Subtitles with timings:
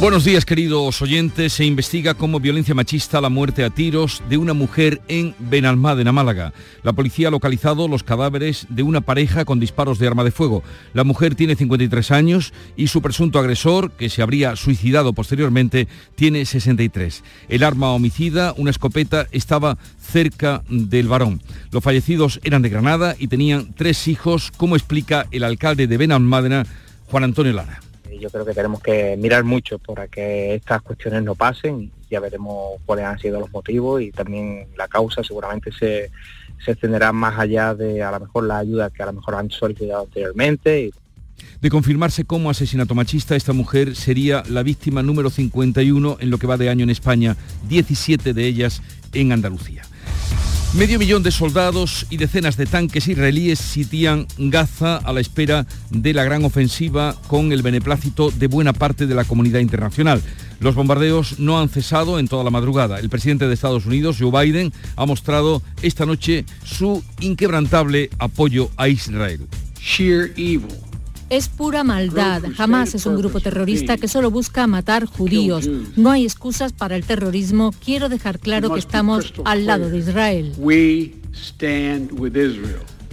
[0.00, 1.54] Buenos días queridos oyentes.
[1.54, 6.52] Se investiga como violencia machista la muerte a tiros de una mujer en Benalmádena, Málaga.
[6.84, 10.62] La policía ha localizado los cadáveres de una pareja con disparos de arma de fuego.
[10.94, 16.44] La mujer tiene 53 años y su presunto agresor, que se habría suicidado posteriormente, tiene
[16.46, 17.24] 63.
[17.48, 21.42] El arma homicida, una escopeta, estaba cerca del varón.
[21.72, 26.66] Los fallecidos eran de Granada y tenían tres hijos, como explica el alcalde de Benalmádena,
[27.06, 27.80] Juan Antonio Lara
[28.18, 31.90] yo creo que tenemos que mirar mucho para que estas cuestiones no pasen.
[32.10, 36.10] Ya veremos cuáles han sido los motivos y también la causa seguramente se,
[36.64, 39.50] se extenderá más allá de a lo mejor la ayuda que a lo mejor han
[39.50, 40.90] solicitado anteriormente.
[41.60, 46.46] De confirmarse como asesinato machista, esta mujer sería la víctima número 51 en lo que
[46.46, 47.36] va de año en España,
[47.68, 49.82] 17 de ellas en Andalucía.
[50.74, 56.12] Medio millón de soldados y decenas de tanques israelíes sitian Gaza a la espera de
[56.12, 60.22] la gran ofensiva con el beneplácito de buena parte de la comunidad internacional.
[60.60, 62.98] Los bombardeos no han cesado en toda la madrugada.
[62.98, 68.88] El presidente de Estados Unidos, Joe Biden, ha mostrado esta noche su inquebrantable apoyo a
[68.88, 69.48] Israel.
[71.30, 72.42] Es pura maldad.
[72.56, 75.68] Jamás es un grupo terrorista que solo busca matar judíos.
[75.96, 77.74] No hay excusas para el terrorismo.
[77.84, 80.54] Quiero dejar claro que estamos al lado de Israel.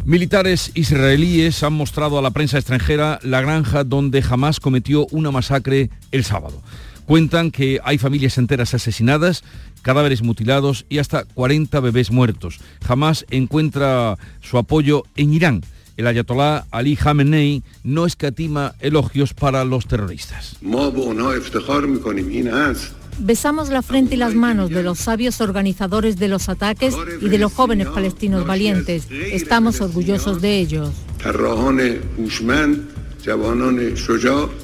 [0.06, 5.90] Militares israelíes han mostrado a la prensa extranjera la granja donde jamás cometió una masacre
[6.12, 6.62] el sábado.
[7.06, 9.44] Cuentan que hay familias enteras asesinadas,
[9.82, 12.60] cadáveres mutilados y hasta 40 bebés muertos.
[12.84, 15.62] Jamás encuentra su apoyo en Irán
[15.98, 20.58] el ayatolá Ali Khamenei no escatima elogios para los terroristas.
[23.18, 27.38] Besamos la frente y las manos de los sabios organizadores de los ataques y de
[27.38, 29.08] los jóvenes palestinos valientes.
[29.10, 30.92] Estamos orgullosos de ellos.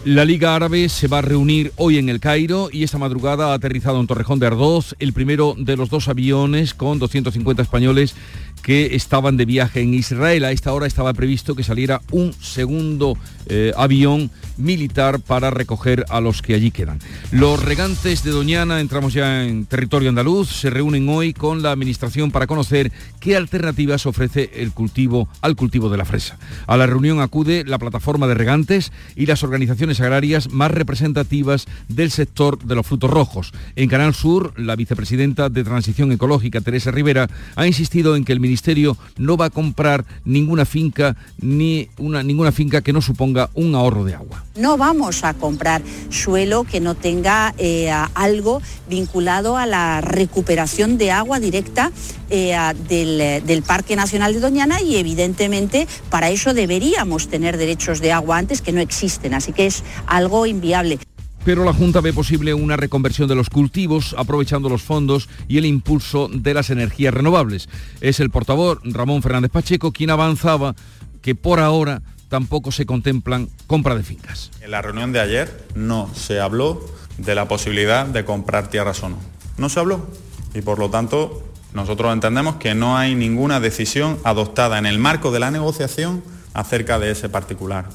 [0.06, 3.54] La Liga Árabe se va a reunir hoy en el Cairo y esta madrugada ha
[3.56, 8.16] aterrizado en Torrejón de Ardoz el primero de los dos aviones con 250 españoles
[8.62, 10.46] que estaban de viaje en Israel.
[10.46, 13.18] A esta hora estaba previsto que saliera un segundo
[13.48, 17.00] eh, avión militar para recoger a los que allí quedan.
[17.32, 22.32] Los regantes de Doñana, entramos ya en territorio andaluz, se reúnen hoy con la administración
[22.32, 26.38] para conocer qué alternativas ofrece el cultivo al cultivo de la fresa.
[26.68, 32.12] A la reunión acude la plataforma de regantes y las organizaciones agrarias más representativas del
[32.12, 33.54] sector de los frutos rojos.
[33.76, 38.40] En Canal Sur, la vicepresidenta de Transición Ecológica, Teresa Rivera, ha insistido en que el
[38.40, 43.76] Ministerio no va a comprar ninguna finca ni una, ninguna finca que no suponga un
[43.76, 44.44] ahorro de agua.
[44.56, 51.12] No vamos a comprar suelo que no tenga eh, algo vinculado a la recuperación de
[51.12, 51.92] agua directa
[52.30, 52.58] eh,
[52.90, 58.40] del, del Parque Nacional de Doñana y evidentemente para eso deberíamos tener derechos de agua
[58.40, 61.00] antes que no existen, así que es algo inviable
[61.44, 65.66] pero la Junta ve posible una reconversión de los cultivos aprovechando los fondos y el
[65.66, 67.68] impulso de las energías renovables.
[68.00, 70.76] Es el portavoz Ramón Fernández Pacheco quien avanzaba
[71.22, 74.52] que por ahora tampoco se contemplan compra de fincas.
[74.62, 76.84] En la reunión de ayer no se habló
[77.18, 79.18] de la posibilidad de comprar tierras o no.
[79.58, 80.08] No se habló
[80.54, 81.44] y por lo tanto
[81.74, 87.00] nosotros entendemos que no hay ninguna decisión adoptada en el marco de la negociación acerca
[87.00, 87.90] de ese particular.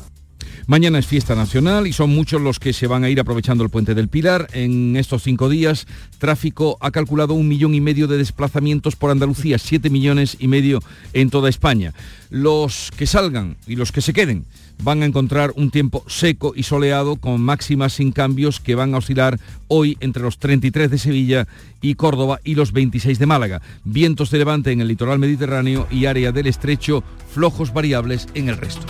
[0.68, 3.70] Mañana es fiesta nacional y son muchos los que se van a ir aprovechando el
[3.70, 4.48] puente del Pilar.
[4.52, 5.86] En estos cinco días,
[6.18, 10.80] tráfico ha calculado un millón y medio de desplazamientos por Andalucía, siete millones y medio
[11.12, 11.94] en toda España.
[12.30, 14.44] Los que salgan y los que se queden
[14.82, 18.98] van a encontrar un tiempo seco y soleado con máximas sin cambios que van a
[18.98, 19.38] oscilar
[19.68, 21.46] hoy entre los 33 de Sevilla
[21.80, 23.62] y Córdoba y los 26 de Málaga.
[23.84, 28.56] Vientos de levante en el litoral mediterráneo y área del estrecho, flojos variables en el
[28.56, 28.84] resto.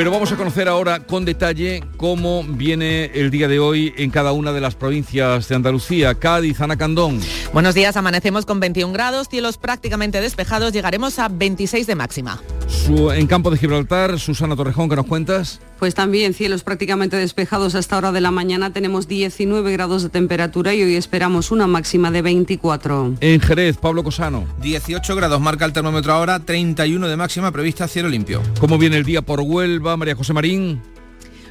[0.00, 4.32] Pero vamos a conocer ahora con detalle cómo viene el día de hoy en cada
[4.32, 6.14] una de las provincias de Andalucía.
[6.14, 7.20] Cádiz, Ana Candón.
[7.52, 12.40] Buenos días, amanecemos con 21 grados, cielos prácticamente despejados, llegaremos a 26 de máxima.
[13.14, 15.60] en campo de Gibraltar, Susana Torrejón, ¿qué nos cuentas?
[15.80, 18.70] Pues también cielos prácticamente despejados hasta hora de la mañana.
[18.70, 23.14] Tenemos 19 grados de temperatura y hoy esperamos una máxima de 24.
[23.20, 24.44] En Jerez, Pablo Cosano.
[24.60, 28.42] 18 grados marca el termómetro ahora, 31 de máxima prevista cielo limpio.
[28.60, 30.82] ¿Cómo viene el día por Huelva, María José Marín?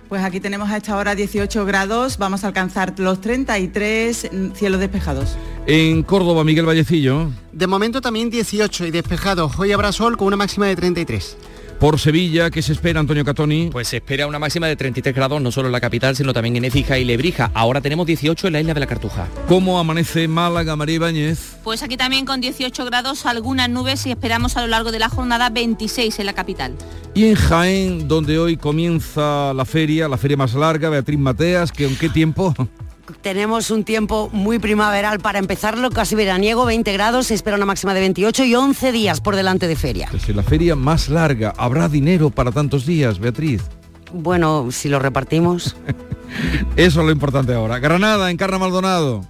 [0.09, 5.37] Pues aquí tenemos a esta hora 18 grados, vamos a alcanzar los 33 cielos despejados.
[5.65, 7.31] En Córdoba, Miguel Vallecillo.
[7.51, 9.49] De momento también 18 y despejado.
[9.57, 11.35] Hoy habrá sol con una máxima de 33.
[11.79, 13.69] Por Sevilla, ¿qué se espera, Antonio Catoni?
[13.71, 16.57] Pues se espera una máxima de 33 grados, no solo en la capital, sino también
[16.57, 17.51] en Écija y Lebrija.
[17.53, 19.29] Ahora tenemos 18 en la isla de la Cartuja.
[19.47, 21.57] ¿Cómo amanece Málaga, María Ibáñez?
[21.63, 25.07] Pues aquí también con 18 grados, algunas nubes y esperamos a lo largo de la
[25.07, 26.75] jornada 26 en la capital.
[27.13, 31.85] Y en Jaén, donde hoy comienza la feria, la feria más larga, Beatriz Mateas, que
[31.85, 32.53] ¿en qué tiempo?
[33.21, 37.93] Tenemos un tiempo muy primaveral para empezarlo, casi veraniego, 20 grados, se espera una máxima
[37.93, 40.09] de 28 y 11 días por delante de feria.
[40.13, 43.63] Es la feria más larga, ¿habrá dinero para tantos días, Beatriz?
[44.13, 45.75] Bueno, si lo repartimos.
[46.75, 47.79] Eso es lo importante ahora.
[47.79, 49.25] Granada, Encarna Maldonado.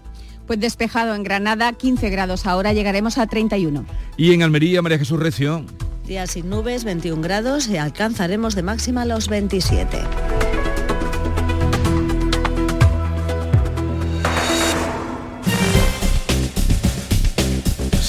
[0.48, 3.86] Pues despejado en Granada, 15 grados, ahora llegaremos a 31.
[4.18, 5.64] Y en Almería, María Jesús Recio.
[6.08, 10.00] Días sin nubes, 21 grados y alcanzaremos de máxima los 27.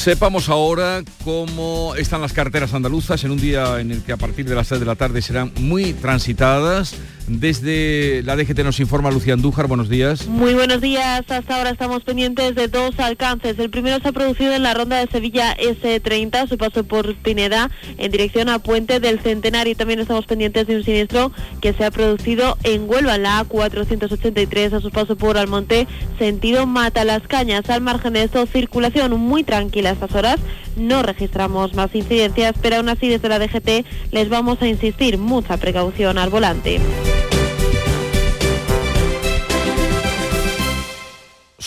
[0.01, 4.49] Sepamos ahora cómo están las carreteras andaluzas en un día en el que a partir
[4.49, 6.95] de las 6 de la tarde serán muy transitadas.
[7.31, 10.27] Desde la DGT nos informa Lucía Andújar, buenos días.
[10.27, 13.57] Muy buenos días, hasta ahora estamos pendientes de dos alcances.
[13.61, 17.71] El primero se ha producido en la ronda de Sevilla S30, su paso por Pineda,
[17.99, 19.77] en dirección a Puente del Centenario.
[19.77, 21.31] También estamos pendientes de un siniestro
[21.61, 25.87] que se ha producido en Huelva, la A483, a su paso por Almonte,
[26.19, 27.71] sentido Mata las Cañas.
[27.71, 30.41] Al margen de esto, circulación muy tranquila a estas horas.
[30.75, 35.59] No registramos más incidencias, pero aún así desde la DGT les vamos a insistir mucha
[35.59, 36.81] precaución al volante.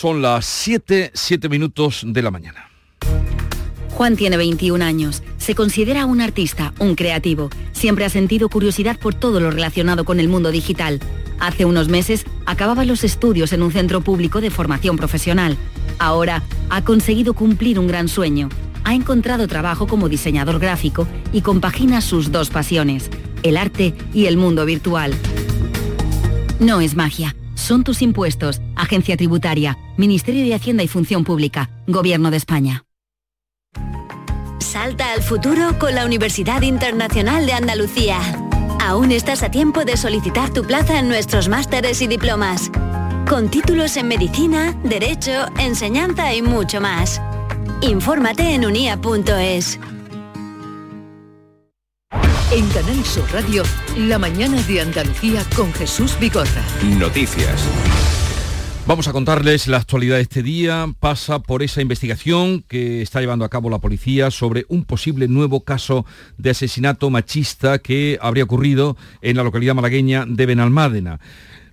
[0.04, 2.68] Son las 7, 7 minutos de la mañana.
[3.92, 5.22] Juan tiene 21 años.
[5.38, 7.48] Se considera un artista, un creativo.
[7.72, 11.00] Siempre ha sentido curiosidad por todo lo relacionado con el mundo digital.
[11.40, 15.56] Hace unos meses acababa los estudios en un centro público de formación profesional.
[15.98, 18.50] Ahora ha conseguido cumplir un gran sueño.
[18.84, 23.08] Ha encontrado trabajo como diseñador gráfico y compagina sus dos pasiones,
[23.42, 25.14] el arte y el mundo virtual.
[26.60, 28.60] No es magia son tus impuestos.
[28.76, 32.84] Agencia Tributaria, Ministerio de Hacienda y Función Pública, Gobierno de España.
[34.58, 38.18] Salta al futuro con la Universidad Internacional de Andalucía.
[38.80, 42.70] Aún estás a tiempo de solicitar tu plaza en nuestros másteres y diplomas.
[43.28, 47.22] Con títulos en medicina, derecho, enseñanza y mucho más.
[47.80, 49.78] Infórmate en unia.es.
[52.54, 53.64] En Canal Sur Radio,
[53.98, 56.62] la mañana de Andalucía con Jesús Bigorra.
[57.00, 57.68] Noticias.
[58.86, 60.86] Vamos a contarles la actualidad de este día.
[61.00, 65.64] Pasa por esa investigación que está llevando a cabo la policía sobre un posible nuevo
[65.64, 66.06] caso
[66.38, 71.18] de asesinato machista que habría ocurrido en la localidad malagueña de Benalmádena.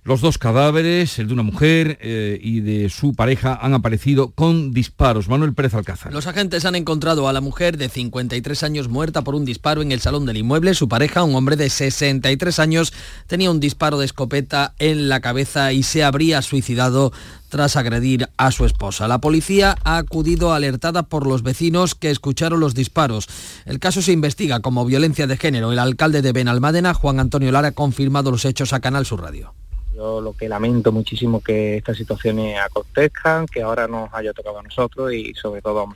[0.04, 4.72] Los dos cadáveres, el de una mujer eh, y de su pareja, han aparecido con
[4.72, 5.28] disparos.
[5.28, 6.12] Manuel Pérez Alcázar.
[6.12, 9.92] Los agentes han encontrado a la mujer de 53 años muerta por un disparo en
[9.92, 10.74] el salón del inmueble.
[10.74, 12.92] Su pareja, un hombre de 63 años,
[13.28, 17.12] tenía un disparo de escopeta en la cabeza y se habría suicidado
[17.48, 19.06] tras agredir a su esposa.
[19.06, 23.28] La policía ha acudido alertada por los vecinos que escucharon los disparos.
[23.66, 25.70] El caso se investiga como violencia de género.
[25.70, 29.54] El alcalde de Benalmádena, Juan Antonio Lara, ha confirmado los hechos a Canal Sur Radio.
[29.94, 34.62] Yo lo que lamento muchísimo que estas situaciones acontezcan, que ahora nos haya tocado a
[34.62, 35.86] nosotros y sobre todo,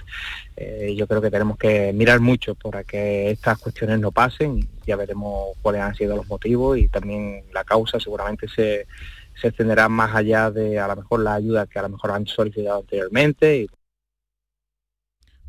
[0.57, 4.69] eh, yo creo que tenemos que mirar mucho para que estas cuestiones no pasen.
[4.87, 8.87] Ya veremos cuáles han sido los motivos y también la causa seguramente se,
[9.41, 12.26] se extenderá más allá de a lo mejor la ayuda que a lo mejor han
[12.26, 13.67] solicitado anteriormente.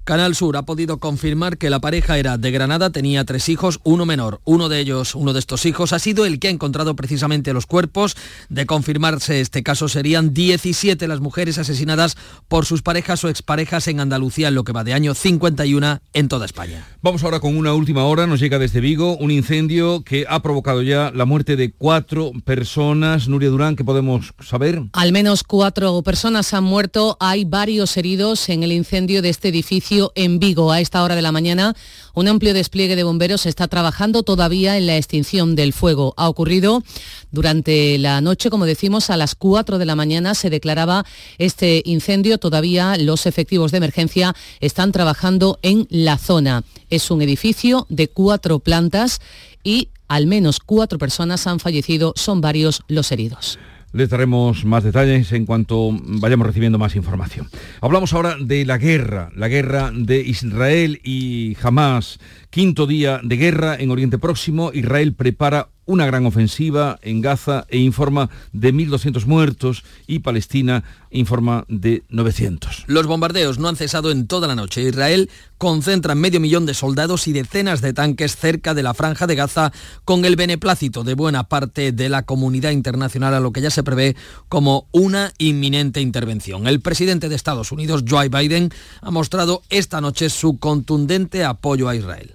[0.08, 4.06] Canal Sur ha podido confirmar que la pareja era de Granada, tenía tres hijos, uno
[4.06, 4.40] menor.
[4.46, 7.66] Uno de ellos, uno de estos hijos, ha sido el que ha encontrado precisamente los
[7.66, 8.16] cuerpos.
[8.48, 12.16] De confirmarse este caso, serían 17 las mujeres asesinadas
[12.48, 16.28] por sus parejas o exparejas en Andalucía en lo que va de año 51 en
[16.30, 16.88] toda España.
[17.02, 20.84] Vamos ahora con una última hora, nos llega desde Vigo un incendio que ha provocado
[20.84, 23.28] ya la muerte de cuatro personas.
[23.28, 24.84] Nuria Durán, ¿qué podemos saber?
[24.94, 29.97] Al menos cuatro personas han muerto, hay varios heridos en el incendio de este edificio
[30.16, 30.72] en Vigo.
[30.72, 31.76] A esta hora de la mañana,
[32.14, 36.14] un amplio despliegue de bomberos está trabajando todavía en la extinción del fuego.
[36.18, 36.84] Ha ocurrido
[37.32, 41.06] durante la noche, como decimos, a las 4 de la mañana se declaraba
[41.38, 42.38] este incendio.
[42.38, 46.64] Todavía los efectivos de emergencia están trabajando en la zona.
[46.90, 49.20] Es un edificio de cuatro plantas
[49.64, 53.60] y al menos cuatro personas han fallecido, son varios los heridos.
[53.94, 57.48] Les daremos más detalles en cuanto vayamos recibiendo más información.
[57.80, 62.20] Hablamos ahora de la guerra, la guerra de Israel y Hamas.
[62.58, 64.72] Quinto día de guerra en Oriente Próximo.
[64.74, 71.66] Israel prepara una gran ofensiva en Gaza e informa de 1.200 muertos y Palestina informa
[71.68, 72.86] de 900.
[72.88, 74.82] Los bombardeos no han cesado en toda la noche.
[74.82, 79.36] Israel concentra medio millón de soldados y decenas de tanques cerca de la franja de
[79.36, 79.72] Gaza
[80.04, 83.84] con el beneplácito de buena parte de la comunidad internacional a lo que ya se
[83.84, 84.16] prevé
[84.50, 86.66] como una inminente intervención.
[86.66, 88.72] El presidente de Estados Unidos, Joe Biden,
[89.02, 92.34] ha mostrado esta noche su contundente apoyo a Israel.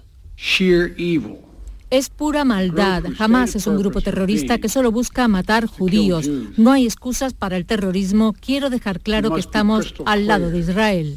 [1.89, 3.03] Es pura maldad.
[3.15, 6.29] Jamás es un grupo terrorista que solo busca matar judíos.
[6.57, 8.33] No hay excusas para el terrorismo.
[8.41, 11.15] Quiero dejar claro que estamos al lado de Israel.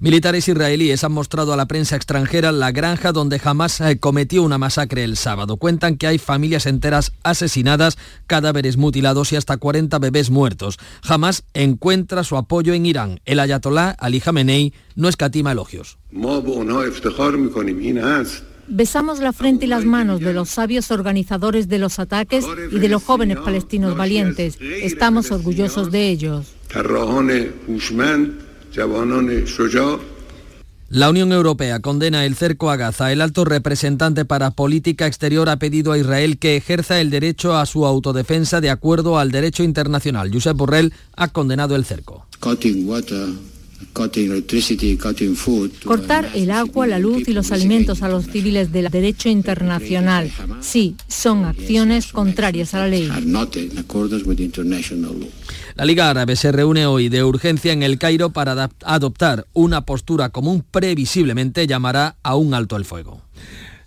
[0.00, 4.56] Militares israelíes han mostrado a la prensa extranjera la granja donde jamás eh, cometió una
[4.56, 5.56] masacre el sábado.
[5.56, 10.78] Cuentan que hay familias enteras asesinadas, cadáveres mutilados y hasta 40 bebés muertos.
[11.02, 13.20] Jamás encuentra su apoyo en Irán.
[13.24, 15.98] El ayatolá Ali Khamenei no escatima elogios.
[18.68, 22.88] Besamos la frente y las manos de los sabios organizadores de los ataques y de
[22.88, 24.58] los jóvenes palestinos valientes.
[24.60, 26.46] Estamos orgullosos de ellos.
[30.90, 33.12] La Unión Europea condena el cerco a Gaza.
[33.12, 37.66] El alto representante para política exterior ha pedido a Israel que ejerza el derecho a
[37.66, 40.30] su autodefensa de acuerdo al derecho internacional.
[40.32, 42.26] Josep Borrell ha condenado el cerco.
[45.84, 50.30] Cortar el agua, la luz y los alimentos a los civiles del derecho internacional,
[50.60, 53.08] sí, son acciones contrarias a la ley.
[55.74, 60.30] La Liga Árabe se reúne hoy de urgencia en el Cairo para adoptar una postura
[60.30, 60.64] común.
[60.70, 63.22] Previsiblemente llamará a un alto el fuego.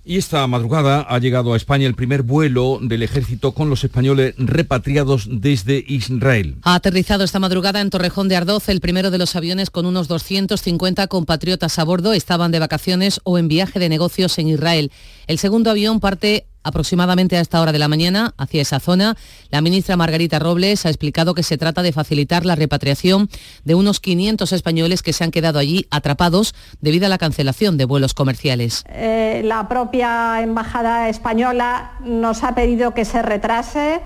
[0.03, 4.33] Y esta madrugada ha llegado a España el primer vuelo del ejército con los españoles
[4.37, 6.55] repatriados desde Israel.
[6.63, 10.07] Ha aterrizado esta madrugada en Torrejón de Ardoz el primero de los aviones con unos
[10.07, 12.13] 250 compatriotas a bordo.
[12.13, 14.91] Estaban de vacaciones o en viaje de negocios en Israel.
[15.27, 19.15] El segundo avión parte aproximadamente a esta hora de la mañana hacia esa zona.
[19.49, 23.29] La ministra Margarita Robles ha explicado que se trata de facilitar la repatriación
[23.63, 27.85] de unos 500 españoles que se han quedado allí atrapados debido a la cancelación de
[27.85, 28.83] vuelos comerciales.
[28.89, 34.01] Eh, la propia Embajada Española nos ha pedido que se retrase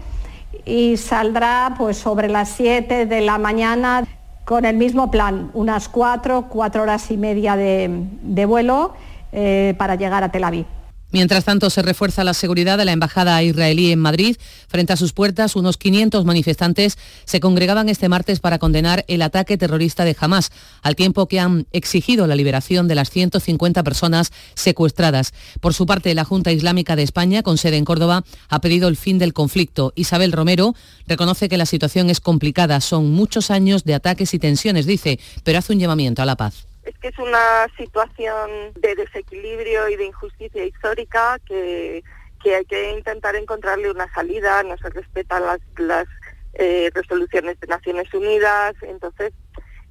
[0.65, 4.05] y saldrá pues, sobre las 7 de la mañana
[4.45, 8.93] con el mismo plan, unas 4, 4 horas y media de, vuelo
[9.31, 10.65] eh, para llegar a Tel Aviv.
[11.15, 14.35] Mientras tanto, se refuerza la seguridad de la Embajada israelí en Madrid.
[14.67, 19.57] Frente a sus puertas, unos 500 manifestantes se congregaban este martes para condenar el ataque
[19.57, 25.31] terrorista de Hamas, al tiempo que han exigido la liberación de las 150 personas secuestradas.
[25.61, 28.97] Por su parte, la Junta Islámica de España, con sede en Córdoba, ha pedido el
[28.97, 29.93] fin del conflicto.
[29.95, 30.75] Isabel Romero
[31.07, 32.81] reconoce que la situación es complicada.
[32.81, 36.65] Son muchos años de ataques y tensiones, dice, pero hace un llamamiento a la paz
[36.85, 42.03] es que es una situación de desequilibrio y de injusticia histórica que,
[42.45, 46.05] hay que intentar encontrarle una salida, no se respetan las, las
[46.53, 49.33] eh, resoluciones de Naciones Unidas, entonces,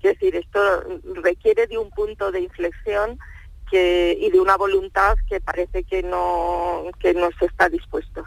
[0.01, 0.85] quiero decir, esto
[1.15, 3.19] requiere de un punto de inflexión
[3.69, 8.25] que, y de una voluntad que parece que no, que no se está dispuesto.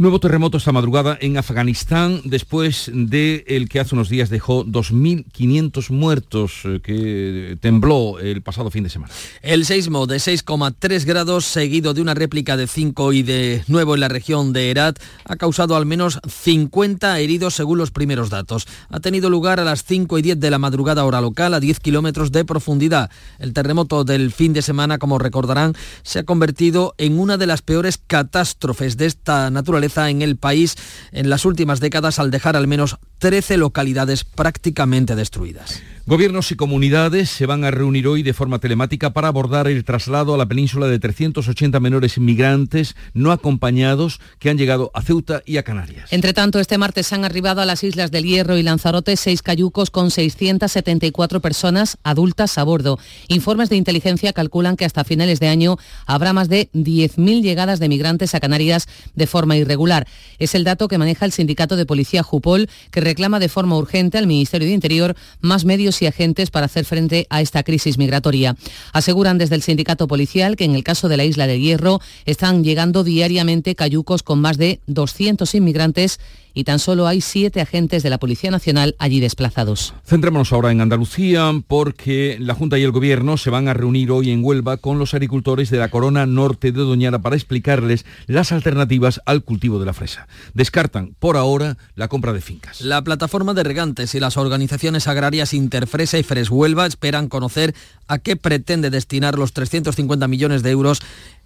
[0.00, 5.90] Nuevo terremoto esta madrugada en Afganistán después de el que hace unos días dejó 2.500
[5.90, 9.12] muertos eh, que tembló el pasado fin de semana.
[9.42, 14.00] El seismo de 6,3 grados seguido de una réplica de 5 y de nuevo en
[14.00, 18.66] la región de Herat ha causado al menos 50 heridos según los primeros datos.
[18.88, 21.78] Ha tenido lugar a las 5 y 10 de la madrugada hora local a 10
[21.78, 23.10] kilómetros de profundidad.
[23.38, 27.60] El terremoto del fin de semana, como recordarán, se ha convertido en una de las
[27.60, 30.76] peores catástrofes de esta naturaleza en el país
[31.12, 35.82] en las últimas décadas al dejar al menos 13 localidades prácticamente destruidas.
[36.06, 40.34] Gobiernos y comunidades se van a reunir hoy de forma telemática para abordar el traslado
[40.34, 45.58] a la península de 380 menores inmigrantes no acompañados que han llegado a Ceuta y
[45.58, 46.12] a Canarias.
[46.12, 49.90] Entre tanto, este martes han arribado a las islas del Hierro y Lanzarote seis cayucos
[49.90, 52.98] con 674 personas adultas a bordo.
[53.28, 57.88] Informes de inteligencia calculan que hasta finales de año habrá más de 10.000 llegadas de
[57.88, 60.08] migrantes a Canarias de forma irregular.
[60.38, 64.18] Es el dato que maneja el sindicato de policía Jupol, que reclama de forma urgente
[64.18, 68.54] al Ministerio de Interior más medios y agentes para hacer frente a esta crisis migratoria.
[68.92, 72.62] Aseguran desde el sindicato policial que en el caso de la isla de Hierro están
[72.62, 76.20] llegando diariamente cayucos con más de 200 inmigrantes
[76.54, 79.94] y tan solo hay siete agentes de la Policía Nacional allí desplazados.
[80.04, 84.30] Centrémonos ahora en Andalucía porque la Junta y el Gobierno se van a reunir hoy
[84.30, 89.20] en Huelva con los agricultores de la Corona Norte de Doñana para explicarles las alternativas
[89.26, 90.28] al cultivo de la fresa.
[90.54, 92.80] Descartan por ahora la compra de fincas.
[92.80, 97.74] La plataforma de regantes y las organizaciones agrarias Interfresa y Freshuelva esperan conocer
[98.08, 101.00] a qué pretende destinar los 350 millones de euros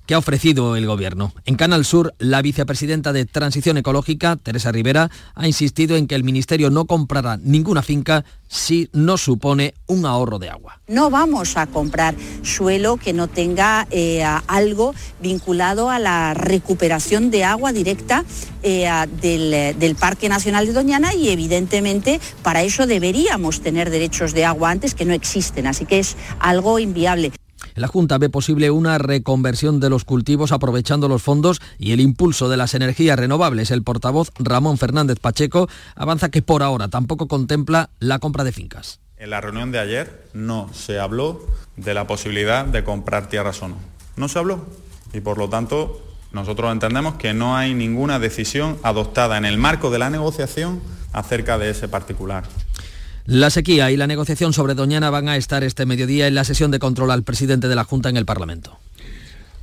[0.06, 1.32] que ha ofrecido el Gobierno.
[1.44, 6.24] En Canal Sur, la vicepresidenta de Transición Ecológica, Teresa Rivera, ha insistido en que el
[6.24, 10.80] Ministerio no comprará ninguna finca si no supone un ahorro de agua.
[10.86, 17.44] No vamos a comprar suelo que no tenga eh, algo vinculado a la recuperación de
[17.44, 18.24] agua directa
[18.62, 18.88] eh,
[19.20, 24.70] del, del Parque Nacional de Doñana y evidentemente para eso deberíamos tener derechos de agua
[24.70, 27.32] antes que no existen, así que es algo inviable.
[27.74, 32.48] La Junta ve posible una reconversión de los cultivos aprovechando los fondos y el impulso
[32.48, 33.72] de las energías renovables.
[33.72, 39.00] El portavoz Ramón Fernández Pacheco avanza que por ahora tampoco contempla la compra de fincas.
[39.16, 43.68] En la reunión de ayer no se habló de la posibilidad de comprar tierras o
[43.68, 43.76] no.
[44.16, 44.66] No se habló.
[45.12, 46.00] Y por lo tanto,
[46.30, 50.80] nosotros entendemos que no hay ninguna decisión adoptada en el marco de la negociación
[51.12, 52.44] acerca de ese particular.
[53.26, 56.70] La sequía y la negociación sobre Doñana van a estar este mediodía en la sesión
[56.70, 58.78] de control al presidente de la Junta en el Parlamento.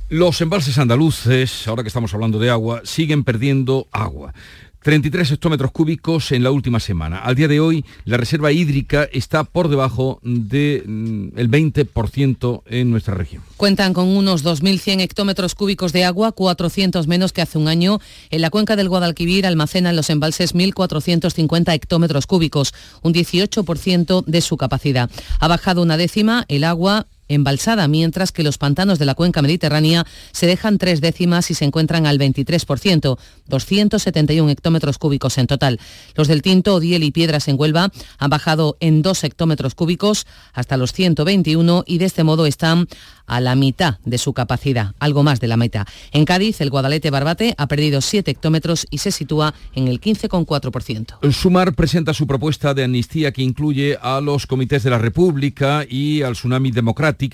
[0.08, 4.34] Los embalses andaluces, ahora que estamos hablando de agua, siguen perdiendo agua.
[4.82, 7.18] 33 hectómetros cúbicos en la última semana.
[7.18, 13.14] Al día de hoy, la reserva hídrica está por debajo del mm, 20% en nuestra
[13.14, 13.42] región.
[13.56, 18.00] Cuentan con unos 2.100 hectómetros cúbicos de agua, 400 menos que hace un año.
[18.30, 24.56] En la cuenca del Guadalquivir almacenan los embalses 1.450 hectómetros cúbicos, un 18% de su
[24.56, 25.10] capacidad.
[25.38, 30.06] Ha bajado una décima el agua embalsada, mientras que los pantanos de la cuenca mediterránea
[30.32, 35.80] se dejan tres décimas y se encuentran al 23%, 271 hectómetros cúbicos en total.
[36.14, 40.76] Los del Tinto, Odiel y Piedras en Huelva han bajado en 2 hectómetros cúbicos hasta
[40.76, 42.86] los 121 y de este modo están
[43.26, 45.86] a la mitad de su capacidad, algo más de la mitad.
[46.10, 51.32] En Cádiz, el Guadalete Barbate ha perdido 7 hectómetros y se sitúa en el 15,4%.
[51.32, 56.22] Sumar presenta su propuesta de amnistía que incluye a los comités de la República y
[56.22, 56.70] al Tsunami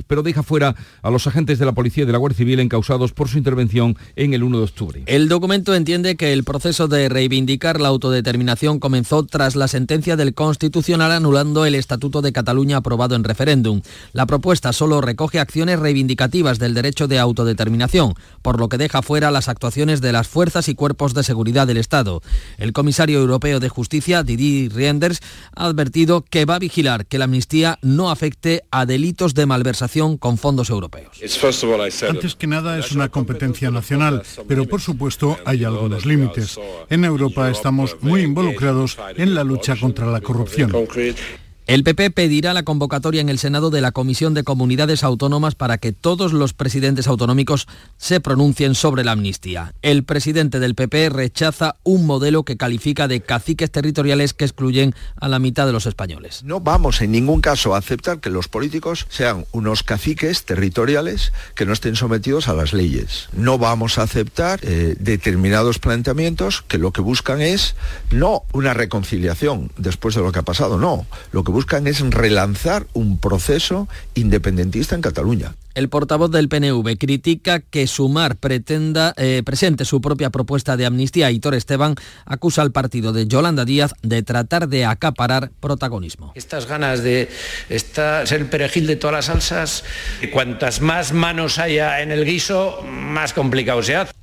[0.07, 3.13] Pero deja fuera a los agentes de la Policía y de la Guardia Civil encausados
[3.13, 5.03] por su intervención en el 1 de octubre.
[5.07, 10.35] El documento entiende que el proceso de reivindicar la autodeterminación comenzó tras la sentencia del
[10.35, 13.81] Constitucional anulando el Estatuto de Cataluña aprobado en referéndum.
[14.13, 19.31] La propuesta solo recoge acciones reivindicativas del derecho de autodeterminación, por lo que deja fuera
[19.31, 22.23] las actuaciones de las fuerzas y cuerpos de seguridad del Estado.
[22.59, 25.21] El comisario europeo de justicia, Didier Reinders,
[25.55, 29.78] ha advertido que va a vigilar que la amnistía no afecte a delitos de malversación
[30.19, 31.21] con fondos europeos.
[32.09, 36.59] Antes que nada es una competencia nacional, pero por supuesto hay algunos límites.
[36.91, 40.73] En Europa estamos muy involucrados en la lucha contra la corrupción.
[41.69, 45.77] El PP pedirá la convocatoria en el Senado de la Comisión de Comunidades Autónomas para
[45.77, 49.75] que todos los presidentes autonómicos se pronuncien sobre la amnistía.
[49.83, 55.29] El presidente del PP rechaza un modelo que califica de caciques territoriales que excluyen a
[55.29, 56.43] la mitad de los españoles.
[56.43, 61.67] No vamos en ningún caso a aceptar que los políticos sean unos caciques territoriales que
[61.67, 63.29] no estén sometidos a las leyes.
[63.35, 67.77] No vamos a aceptar eh, determinados planteamientos que lo que buscan es
[68.11, 71.07] no una reconciliación después de lo que ha pasado, no.
[71.59, 75.57] Buscan es relanzar un proceso independentista en Cataluña.
[75.75, 81.33] El portavoz del PNV critica que Sumar pretenda, eh, presente su propia propuesta de amnistía.
[81.33, 86.31] Hitor Esteban acusa al partido de Yolanda Díaz de tratar de acaparar protagonismo.
[86.37, 87.29] Estas ganas de
[87.69, 89.83] estar, ser el perejil de todas las salsas,
[90.33, 94.18] cuantas más manos haya en el guiso, más complicado se hace.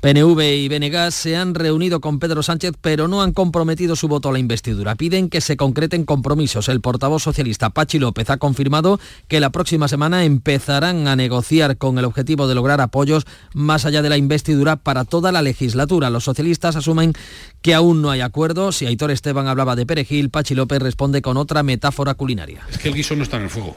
[0.00, 4.30] PNV y Benegas se han reunido con Pedro Sánchez, pero no han comprometido su voto
[4.30, 4.94] a la investidura.
[4.94, 6.70] Piden que se concreten compromisos.
[6.70, 11.98] El portavoz socialista Pachi López ha confirmado que la próxima semana empezarán a negociar con
[11.98, 16.08] el objetivo de lograr apoyos más allá de la investidura para toda la legislatura.
[16.08, 17.12] Los socialistas asumen
[17.60, 18.72] que aún no hay acuerdo.
[18.72, 22.62] Si Aitor Esteban hablaba de perejil, Pachi López responde con otra metáfora culinaria.
[22.70, 23.76] Es que el guiso no está en el fuego.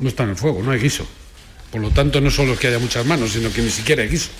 [0.00, 1.06] No está en el fuego, no hay guiso.
[1.70, 4.08] Por lo tanto, no solo es que haya muchas manos, sino que ni siquiera hay
[4.08, 4.30] guiso.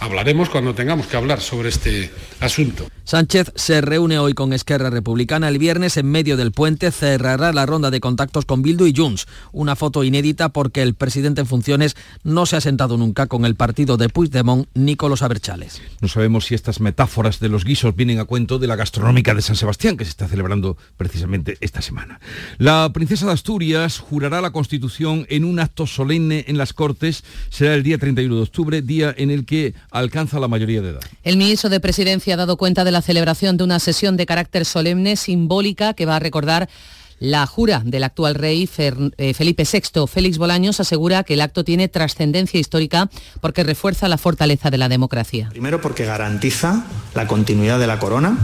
[0.00, 2.86] Hablaremos cuando tengamos que hablar sobre este asunto.
[3.04, 5.48] Sánchez se reúne hoy con Esquerra Republicana.
[5.48, 9.28] El viernes, en medio del puente, cerrará la ronda de contactos con Bildu y Junts.
[9.52, 13.54] Una foto inédita porque el presidente en funciones no se ha sentado nunca con el
[13.54, 15.80] partido de Puigdemont ni con los Aberchales.
[16.00, 19.42] No sabemos si estas metáforas de los guisos vienen a cuento de la gastronómica de
[19.42, 22.20] San Sebastián, que se está celebrando precisamente esta semana.
[22.58, 27.22] La princesa de Asturias jurará la Constitución en un acto solemne en las Cortes.
[27.50, 31.00] Será el día 31 de octubre, día en el que alcanza la mayoría de edad.
[31.22, 34.64] El ministro de Presidencia ha dado cuenta de la celebración de una sesión de carácter
[34.64, 36.68] solemne, simbólica, que va a recordar
[37.18, 40.06] la jura del actual rey eh, Felipe VI.
[40.06, 43.08] Félix Bolaños asegura que el acto tiene trascendencia histórica
[43.40, 45.48] porque refuerza la fortaleza de la democracia.
[45.50, 48.36] Primero porque garantiza la continuidad de la corona,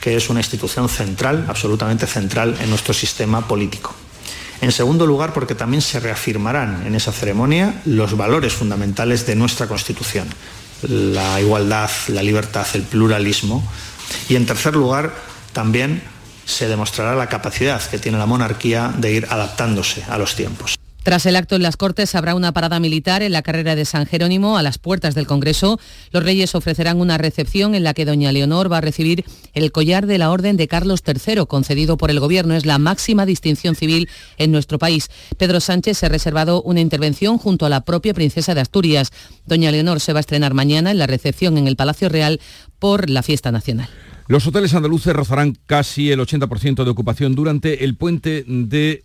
[0.00, 3.94] que es una institución central, absolutamente central en nuestro sistema político.
[4.60, 9.66] En segundo lugar, porque también se reafirmarán en esa ceremonia los valores fundamentales de nuestra
[9.66, 10.28] Constitución,
[10.82, 13.62] la igualdad, la libertad, el pluralismo.
[14.28, 15.14] Y en tercer lugar,
[15.52, 16.02] también
[16.44, 20.79] se demostrará la capacidad que tiene la monarquía de ir adaptándose a los tiempos.
[21.02, 24.04] Tras el acto en las Cortes habrá una parada militar en la carrera de San
[24.04, 25.80] Jerónimo a las puertas del Congreso.
[26.12, 30.06] Los reyes ofrecerán una recepción en la que doña Leonor va a recibir el collar
[30.06, 32.54] de la Orden de Carlos III concedido por el Gobierno.
[32.54, 35.08] Es la máxima distinción civil en nuestro país.
[35.38, 39.10] Pedro Sánchez se ha reservado una intervención junto a la propia princesa de Asturias.
[39.46, 42.40] Doña Leonor se va a estrenar mañana en la recepción en el Palacio Real
[42.78, 43.88] por la fiesta nacional.
[44.28, 49.02] Los hoteles andaluces rozarán casi el 80% de ocupación durante el puente de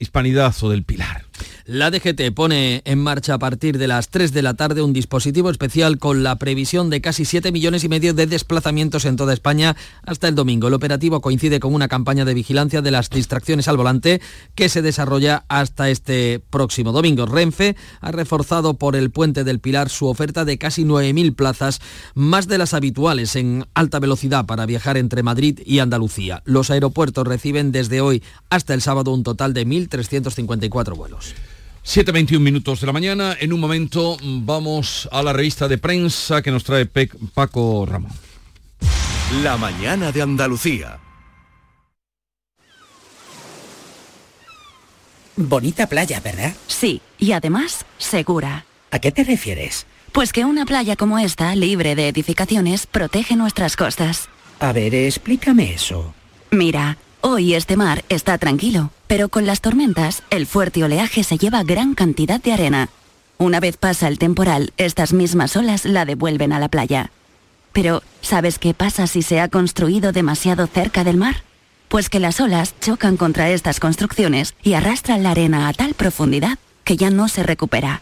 [0.00, 1.24] Hispanidad o del Pilar.
[1.72, 5.50] La DGT pone en marcha a partir de las 3 de la tarde un dispositivo
[5.50, 9.76] especial con la previsión de casi 7 millones y medio de desplazamientos en toda España
[10.02, 10.66] hasta el domingo.
[10.66, 14.20] El operativo coincide con una campaña de vigilancia de las distracciones al volante
[14.56, 17.24] que se desarrolla hasta este próximo domingo.
[17.24, 21.80] Renfe ha reforzado por el puente del Pilar su oferta de casi 9.000 plazas,
[22.14, 26.42] más de las habituales en alta velocidad para viajar entre Madrid y Andalucía.
[26.46, 31.32] Los aeropuertos reciben desde hoy hasta el sábado un total de 1.354 vuelos.
[31.84, 33.36] 7.21 minutos de la mañana.
[33.40, 38.12] En un momento vamos a la revista de prensa que nos trae Paco Ramón.
[39.42, 40.98] La mañana de Andalucía.
[45.36, 46.54] Bonita playa, ¿verdad?
[46.66, 48.66] Sí, y además segura.
[48.90, 49.86] ¿A qué te refieres?
[50.12, 54.28] Pues que una playa como esta, libre de edificaciones, protege nuestras costas.
[54.58, 56.12] A ver, explícame eso.
[56.50, 61.62] Mira, Hoy este mar está tranquilo, pero con las tormentas el fuerte oleaje se lleva
[61.64, 62.88] gran cantidad de arena.
[63.36, 67.10] Una vez pasa el temporal, estas mismas olas la devuelven a la playa.
[67.72, 71.42] Pero, ¿sabes qué pasa si se ha construido demasiado cerca del mar?
[71.88, 76.58] Pues que las olas chocan contra estas construcciones y arrastran la arena a tal profundidad
[76.84, 78.00] que ya no se recupera.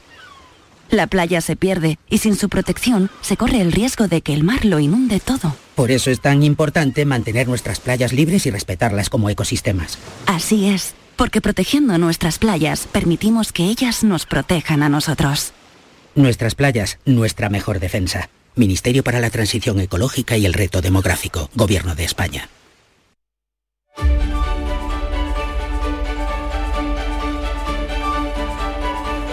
[0.91, 4.45] La playa se pierde y sin su protección se corre el riesgo de que el
[4.45, 5.57] mar lo inunde todo.
[5.79, 9.97] Por eso es tan importante mantener nuestras playas libres y respetarlas como ecosistemas.
[10.27, 15.53] Así es, porque protegiendo nuestras playas permitimos que ellas nos protejan a nosotros.
[16.17, 18.29] Nuestras playas, nuestra mejor defensa.
[18.57, 22.49] Ministerio para la Transición Ecológica y el Reto Demográfico, Gobierno de España.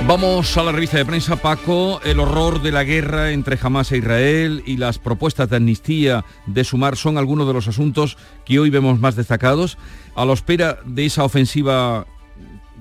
[0.08, 2.00] Vamos a la revista de prensa, Paco.
[2.04, 6.64] El horror de la guerra entre Hamas e Israel y las propuestas de amnistía de
[6.64, 8.16] Sumar son algunos de los asuntos
[8.46, 9.80] que hoy vemos más destacados.
[10.16, 12.06] A la espera de esa ofensiva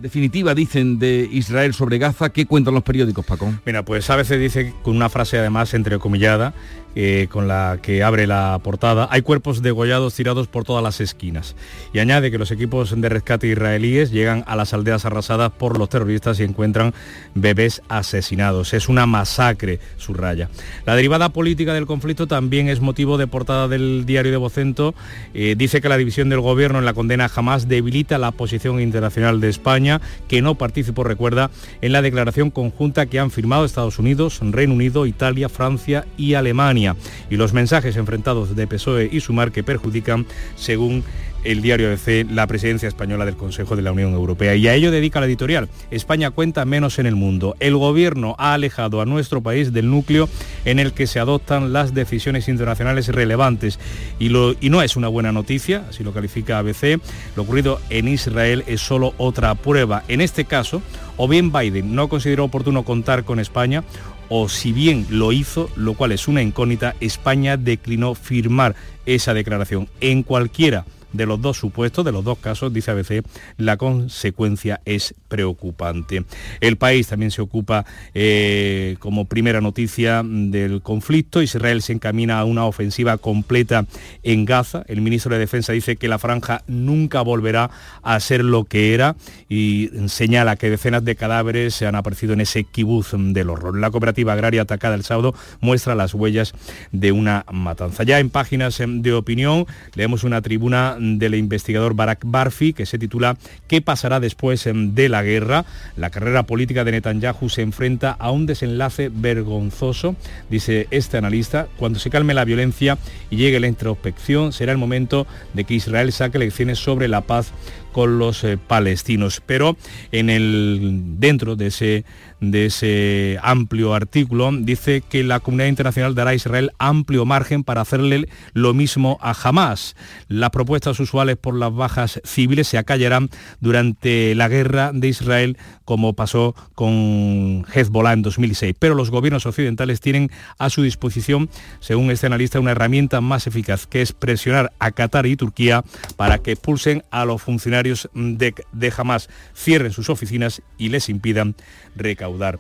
[0.01, 3.55] definitiva, dicen, de Israel sobre Gaza, ¿qué cuentan los periódicos, Paco?
[3.65, 6.53] Mira, pues a veces dice con una frase además entrecomillada,
[6.97, 11.57] eh, con la que abre la portada, hay cuerpos degollados tirados por todas las esquinas.
[11.93, 15.89] Y añade que los equipos de rescate israelíes llegan a las aldeas arrasadas por los
[15.89, 16.95] terroristas y encuentran
[17.35, 18.75] bebés asesinados.
[18.75, 20.49] Es una masacre, subraya.
[20.87, 24.95] La derivada política del conflicto también es motivo de portada del diario de Vocento.
[25.35, 29.41] Eh, dice que la división del gobierno en la condena jamás debilita la posición internacional
[29.41, 34.39] de España, que no participó, recuerda, en la declaración conjunta que han firmado Estados Unidos,
[34.43, 36.84] Reino Unido, Italia, Francia y Alemania
[37.31, 41.05] y los mensajes enfrentados de PSOE y Sumar que perjudican, según
[41.45, 44.55] el diario ABC, la presidencia española del Consejo de la Unión Europea.
[44.57, 45.69] Y a ello dedica la editorial.
[45.91, 47.55] España cuenta menos en el mundo.
[47.61, 50.29] El gobierno ha alejado a nuestro país del núcleo
[50.65, 53.79] en el que se adoptan las decisiones internacionales relevantes.
[54.19, 56.99] Y, y no es una buena noticia, así lo califica ABC.
[57.37, 60.03] Lo ocurrido en Israel es solo otra prueba.
[60.09, 60.83] En este caso,
[61.17, 63.85] o bien Biden no consideró oportuno contar con España,
[64.29, 68.75] o si bien lo hizo, lo cual es una incógnita, España declinó firmar
[69.07, 69.89] esa declaración.
[70.01, 70.85] En cualquiera
[71.15, 73.25] de los dos supuestos, de los dos casos, dice ABC,
[73.57, 76.25] la consecuencia es preocupante.
[76.61, 81.41] El país también se ocupa eh, como primera noticia del conflicto.
[81.41, 83.87] Israel se encamina a una ofensiva completa
[84.23, 84.85] en Gaza.
[84.89, 87.71] El ministro de Defensa dice que la franja nunca volverá
[88.03, 89.17] a ser lo que era
[89.49, 93.79] y señala que decenas de cadáveres se han aparecido en ese kibuz del horror.
[93.79, 96.53] La cooperativa agraria atacada el sábado muestra las huellas
[96.93, 98.03] de una matanza.
[98.03, 103.37] Ya en páginas de opinión leemos una tribuna del investigador Barak Barfi, que se titula
[103.69, 105.65] ¿Qué pasará después em, de la guerra?
[105.97, 110.17] La carrera política de Netanyahu se enfrenta a un desenlace vergonzoso,
[110.51, 111.69] dice este analista.
[111.77, 112.99] Cuando se calme la violencia
[113.31, 117.53] y llegue la introspección, será el momento de que Israel saque lecciones sobre la paz
[117.95, 119.41] con los eh, palestinos.
[119.47, 119.77] Pero
[120.11, 122.05] en el, dentro de ese
[122.51, 127.81] de ese amplio artículo, dice que la comunidad internacional dará a Israel amplio margen para
[127.81, 129.97] hacerle lo mismo a Hamas.
[130.29, 133.31] Las propuestas usuales por las bajas civiles se acallarán
[133.61, 138.75] durante la guerra de Israel, como pasó con Hezbollah en 2006.
[138.79, 141.49] Pero los gobiernos occidentales tienen a su disposición,
[141.81, 145.85] según este analista, una herramienta más eficaz, que es presionar a Qatar y Turquía
[146.17, 151.55] para que pulsen a los funcionarios de, de Hamas, cierren sus oficinas y les impidan
[151.95, 152.59] recaudar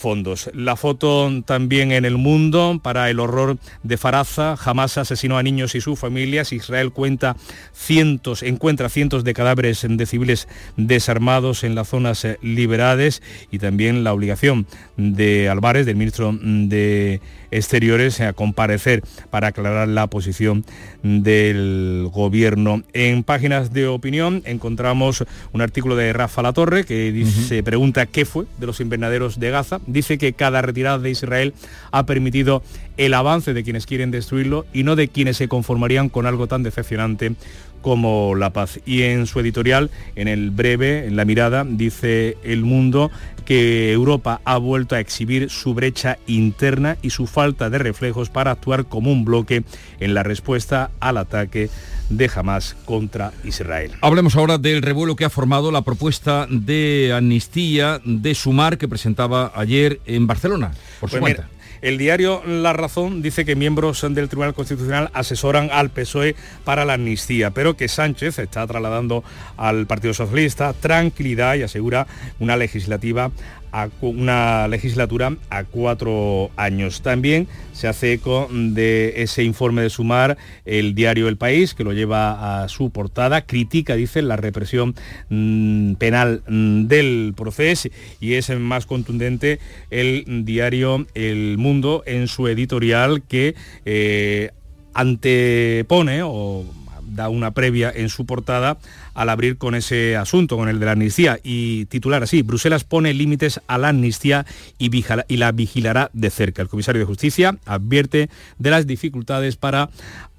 [0.00, 0.50] fondos.
[0.54, 4.56] La foto también en el mundo para el horror de Faraza.
[4.56, 6.52] Jamás asesinó a niños y sus familias.
[6.52, 7.36] Israel cuenta
[7.72, 14.02] cientos, encuentra cientos de cadáveres de civiles desarmados en las zonas eh, liberadas y también
[14.02, 20.64] la obligación de Álvarez, del ministro de Exteriores, a comparecer para aclarar la posición
[21.02, 22.82] del gobierno.
[22.92, 28.46] En páginas de opinión encontramos un artículo de Rafa Latorre que dice, pregunta qué fue
[28.58, 29.80] de los invernaderos de Gaza.
[29.86, 31.54] Dice que cada retirada de Israel
[31.90, 32.62] ha permitido
[32.96, 36.62] el avance de quienes quieren destruirlo y no de quienes se conformarían con algo tan
[36.62, 37.32] decepcionante
[37.80, 38.80] como la paz.
[38.84, 43.10] Y en su editorial, en el breve, en la mirada, dice El Mundo
[43.44, 48.52] que Europa ha vuelto a exhibir su brecha interna y su falta de reflejos para
[48.52, 49.64] actuar como un bloque
[49.98, 51.68] en la respuesta al ataque
[52.10, 53.92] de Hamas contra Israel.
[54.02, 59.52] Hablemos ahora del revuelo que ha formado la propuesta de amnistía de Sumar que presentaba
[59.54, 60.72] ayer en Barcelona.
[61.00, 61.36] Por su pues
[61.82, 66.94] el diario La Razón dice que miembros del Tribunal Constitucional asesoran al PSOE para la
[66.94, 69.24] amnistía, pero que Sánchez está trasladando
[69.56, 72.06] al Partido Socialista tranquilidad y asegura
[72.38, 73.30] una legislativa
[73.72, 77.02] a una legislatura a cuatro años.
[77.02, 81.92] También se hace eco de ese informe de Sumar el diario El País, que lo
[81.92, 84.94] lleva a su portada, critica, dice, la represión
[85.28, 87.88] mm, penal mm, del proceso
[88.20, 93.54] y es más contundente el diario El Mundo en su editorial que
[93.84, 94.50] eh,
[94.94, 96.64] antepone o
[97.10, 98.78] da una previa en su portada
[99.20, 103.12] al abrir con ese asunto, con el de la amnistía, y titular así, Bruselas pone
[103.12, 104.46] límites a la amnistía
[104.78, 104.88] y,
[105.36, 106.62] la vigilará de cerca.
[106.62, 109.90] El comisario de Justicia advierte de las dificultades para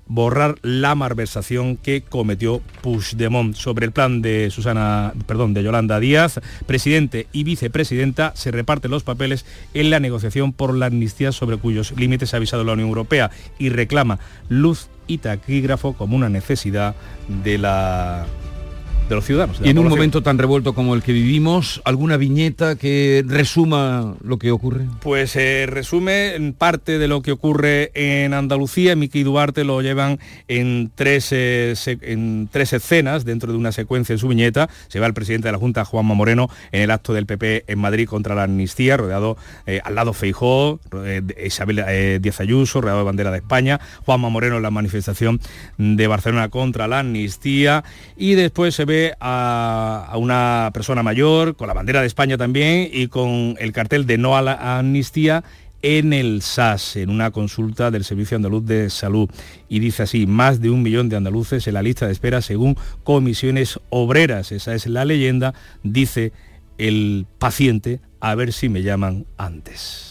[0.08, 3.56] borrar la malversación que cometió Puigdemont.
[3.56, 9.04] Sobre el plan de Susana, perdón, de Yolanda Díaz, presidente y vicepresidenta se reparten los
[9.04, 13.30] papeles en la negociación por la amnistía sobre cuyos límites ha avisado la Unión Europea
[13.60, 14.18] y reclama
[14.50, 16.96] luz y taquígrafo como una necesidad
[17.44, 18.26] de la
[19.12, 19.60] de los ciudadanos.
[19.62, 24.40] y en un momento tan revuelto como el que vivimos, ¿alguna viñeta que resuma lo
[24.40, 24.86] que ocurre?
[25.02, 28.96] Pues eh, resume parte de lo que ocurre en Andalucía.
[28.96, 34.14] Miki y Duarte lo llevan en tres, eh, en tres escenas dentro de una secuencia
[34.14, 34.70] en su viñeta.
[34.88, 37.80] Se va el presidente de la Junta, Juanma Moreno, en el acto del PP en
[37.80, 39.36] Madrid contra la amnistía, rodeado
[39.68, 40.80] eh, al lado Feijó,
[41.44, 45.42] Isabel Díaz Ayuso, rodeado de bandera de España, Juanma Moreno en la manifestación
[45.78, 47.84] de Barcelona contra la amnistía
[48.16, 53.08] y después se ve a, una persona mayor, con la bandera de España también y
[53.08, 55.44] con el cartel de no a la amnistía
[55.82, 59.30] en el SAS, en una consulta del Servicio Andaluz de Salud.
[59.68, 62.78] Y dice así, más de un millón de andaluces en la lista de espera según
[63.04, 64.52] comisiones obreras.
[64.52, 66.32] Esa es la leyenda, dice
[66.78, 70.11] el paciente, a ver si me llaman antes.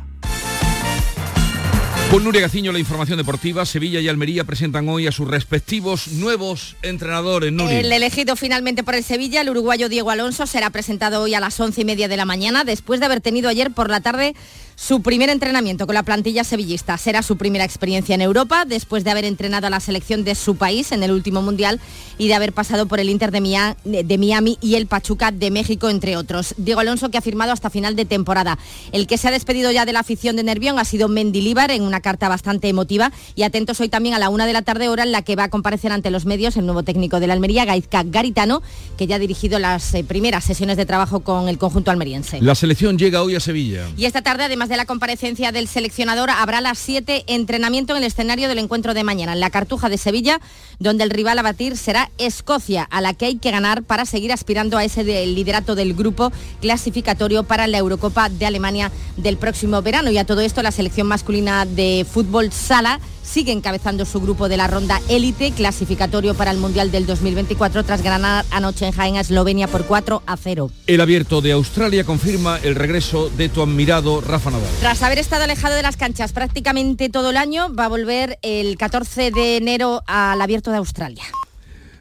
[2.11, 6.75] Con Nuria Gaciño, la información deportiva, Sevilla y Almería presentan hoy a sus respectivos nuevos
[6.81, 7.53] entrenadores.
[7.53, 11.57] El elegido finalmente por el Sevilla, el uruguayo Diego Alonso, será presentado hoy a las
[11.57, 14.35] once y media de la mañana, después de haber tenido ayer por la tarde
[14.81, 16.97] su primer entrenamiento con la plantilla sevillista.
[16.97, 20.55] Será su primera experiencia en Europa, después de haber entrenado a la selección de su
[20.55, 21.79] país en el último Mundial
[22.17, 26.17] y de haber pasado por el Inter de Miami y el Pachuca de México, entre
[26.17, 26.55] otros.
[26.57, 28.57] Diego Alonso que ha firmado hasta final de temporada.
[28.91, 31.83] El que se ha despedido ya de la afición de Nervión ha sido Mendilíbar en
[31.83, 33.11] una carta bastante emotiva.
[33.35, 35.43] Y atentos hoy también a la una de la tarde, hora en la que va
[35.43, 38.63] a comparecer ante los medios el nuevo técnico de la Almería, Gaizka Garitano,
[38.97, 42.41] que ya ha dirigido las eh, primeras sesiones de trabajo con el conjunto almeriense.
[42.41, 43.87] La selección llega hoy a Sevilla.
[43.95, 48.05] Y esta tarde, además de la comparecencia del seleccionador, habrá las 7 entrenamiento en el
[48.05, 50.39] escenario del encuentro de mañana, en la Cartuja de Sevilla,
[50.79, 54.31] donde el rival a batir será Escocia, a la que hay que ganar para seguir
[54.31, 56.31] aspirando a ese liderato del grupo
[56.61, 60.09] clasificatorio para la Eurocopa de Alemania del próximo verano.
[60.09, 64.57] Y a todo esto, la selección masculina de fútbol sala sigue encabezando su grupo de
[64.57, 69.21] la ronda élite clasificatorio para el Mundial del 2024 tras ganar anoche en Jaén a
[69.21, 70.71] Eslovenia por 4 a 0.
[70.87, 74.69] El abierto de Australia confirma el regreso de tu admirado Rafa Nadal.
[74.79, 78.77] Tras haber estado alejado de las canchas prácticamente todo el año, va a volver el
[78.77, 81.23] 14 de enero al abierto de Australia.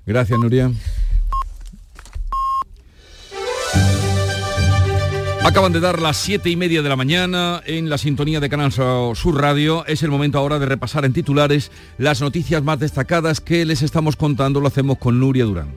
[0.06, 0.72] Gracias, Nuria.
[5.50, 8.70] Acaban de dar las siete y media de la mañana en la sintonía de Canal
[8.70, 9.84] Sur Radio.
[9.86, 14.14] Es el momento ahora de repasar en titulares las noticias más destacadas que les estamos
[14.14, 14.60] contando.
[14.60, 15.74] Lo hacemos con Nuria Durán.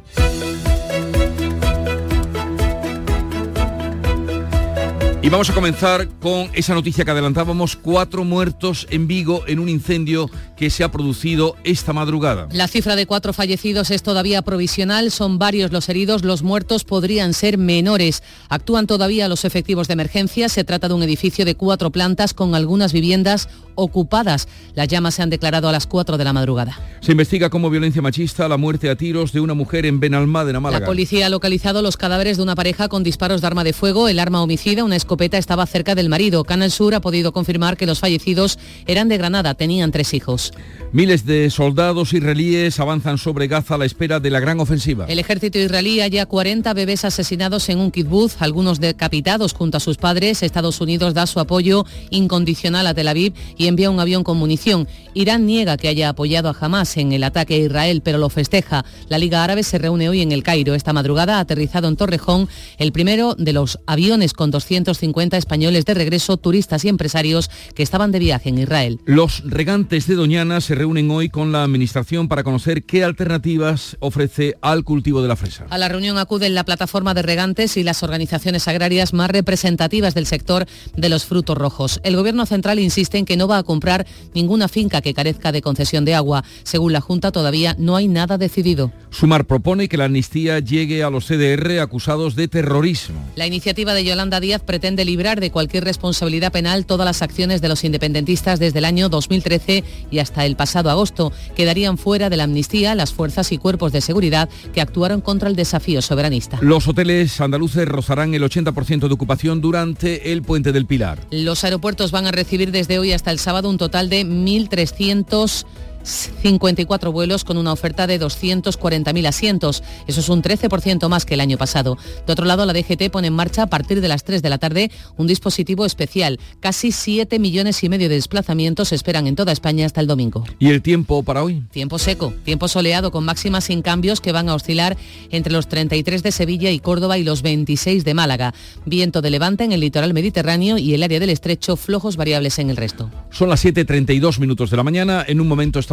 [5.23, 9.69] Y vamos a comenzar con esa noticia que adelantábamos, cuatro muertos en Vigo en un
[9.69, 12.49] incendio que se ha producido esta madrugada.
[12.51, 17.33] La cifra de cuatro fallecidos es todavía provisional, son varios los heridos, los muertos podrían
[17.33, 18.21] ser menores.
[18.49, 22.53] Actúan todavía los efectivos de emergencia, se trata de un edificio de cuatro plantas con
[22.53, 24.49] algunas viviendas ocupadas.
[24.75, 26.77] Las llamas se han declarado a las 4 de la madrugada.
[26.99, 30.81] Se investiga como violencia machista la muerte a tiros de una mujer en Benalmádena, Málaga.
[30.81, 34.09] La policía ha localizado los cadáveres de una pareja con disparos de arma de fuego.
[34.09, 36.43] El arma homicida, una escopeta, estaba cerca del marido.
[36.43, 40.53] Canal Sur ha podido confirmar que los fallecidos eran de Granada, tenían tres hijos.
[40.91, 45.05] Miles de soldados israelíes avanzan sobre Gaza a la espera de la gran ofensiva.
[45.07, 49.97] El ejército israelí haya 40 bebés asesinados en un kibbutz, algunos decapitados junto a sus
[49.97, 50.43] padres.
[50.43, 54.87] Estados Unidos da su apoyo incondicional a Tel Aviv y envía un avión con munición.
[55.15, 58.85] Irán niega que haya apoyado a Hamas en el ataque a Israel, pero lo festeja.
[59.09, 60.75] La Liga Árabe se reúne hoy en el Cairo.
[60.75, 62.47] Esta madrugada ha aterrizado en Torrejón
[62.77, 65.02] el primero de los aviones con 250
[65.37, 68.99] españoles de regreso, turistas y empresarios que estaban de viaje en Israel.
[69.05, 74.55] Los regantes de Doñana se reúnen hoy con la Administración para conocer qué alternativas ofrece
[74.61, 75.65] al cultivo de la fresa.
[75.69, 80.25] A la reunión acuden la plataforma de regantes y las organizaciones agrarias más representativas del
[80.25, 81.99] sector de los frutos rojos.
[82.03, 85.61] El Gobierno central insiste en que no va a comprar ninguna finca que carezca de
[85.61, 86.43] concesión de agua.
[86.63, 88.91] Según la Junta, todavía no hay nada decidido.
[89.09, 93.23] Sumar propone que la amnistía llegue a los CDR acusados de terrorismo.
[93.35, 97.69] La iniciativa de Yolanda Díaz pretende librar de cualquier responsabilidad penal todas las acciones de
[97.69, 101.31] los independentistas desde el año 2013 y hasta el pasado agosto.
[101.55, 105.55] Quedarían fuera de la amnistía las fuerzas y cuerpos de seguridad que actuaron contra el
[105.55, 106.59] desafío soberanista.
[106.61, 111.19] Los hoteles andaluces rozarán el 80% de ocupación durante el puente del Pilar.
[111.31, 115.65] Los aeropuertos van a recibir desde hoy hasta el sábado un total de 1.300
[116.03, 119.83] 54 vuelos con una oferta de 240.000 asientos.
[120.07, 121.97] Eso es un 13% más que el año pasado.
[122.25, 124.57] De otro lado, la DGT pone en marcha a partir de las 3 de la
[124.57, 126.39] tarde un dispositivo especial.
[126.59, 130.43] Casi 7 millones y medio de desplazamientos se esperan en toda España hasta el domingo.
[130.59, 131.63] ¿Y el tiempo para hoy?
[131.71, 134.97] Tiempo seco, tiempo soleado con máximas sin cambios que van a oscilar
[135.31, 138.53] entre los 33 de Sevilla y Córdoba y los 26 de Málaga.
[138.85, 142.69] Viento de levante en el litoral mediterráneo y el área del estrecho, flojos variables en
[142.69, 143.09] el resto.
[143.31, 145.23] Son las 7.32 minutos de la mañana.
[145.27, 145.92] En un momento está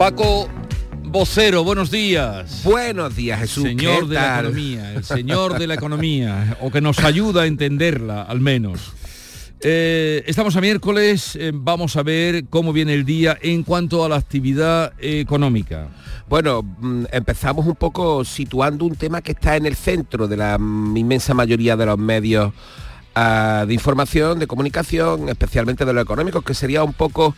[0.00, 0.48] Paco
[1.02, 2.62] Vocero, buenos días.
[2.64, 3.64] Buenos días, Jesús.
[3.64, 8.22] Señor de la economía, el señor de la economía, o que nos ayuda a entenderla,
[8.22, 8.94] al menos.
[9.60, 14.08] Eh, estamos a miércoles, eh, vamos a ver cómo viene el día en cuanto a
[14.08, 15.88] la actividad económica.
[16.30, 20.54] Bueno, mm, empezamos un poco situando un tema que está en el centro de la
[20.58, 22.54] inmensa mayoría de los medios
[23.66, 27.34] de información, de comunicación, especialmente de lo económico, que sería un poco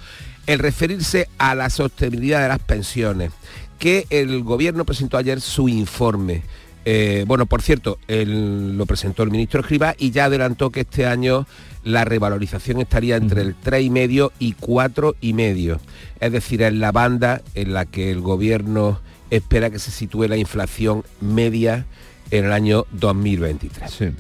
[0.46, 3.32] el referirse a la sostenibilidad de las pensiones,
[3.78, 6.42] que el gobierno presentó ayer su informe.
[6.84, 11.46] Eh, bueno, por cierto, lo presentó el ministro Escriba y ya adelantó que este año
[11.84, 15.78] la revalorización estaría entre el 3,5 y 4,5.
[16.20, 20.36] Es decir, en la banda en la que el gobierno espera que se sitúe la
[20.36, 21.86] inflación media
[22.30, 24.12] en el año 2023.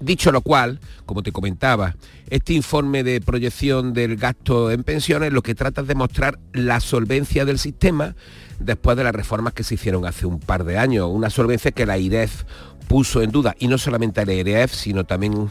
[0.00, 1.96] Dicho lo cual, como te comentaba,
[2.28, 6.80] este informe de proyección del gasto en pensiones lo que trata es de mostrar la
[6.80, 8.14] solvencia del sistema
[8.58, 11.08] después de las reformas que se hicieron hace un par de años.
[11.10, 12.44] Una solvencia que la IREF
[12.88, 15.48] puso en duda, y no solamente la IREF, sino también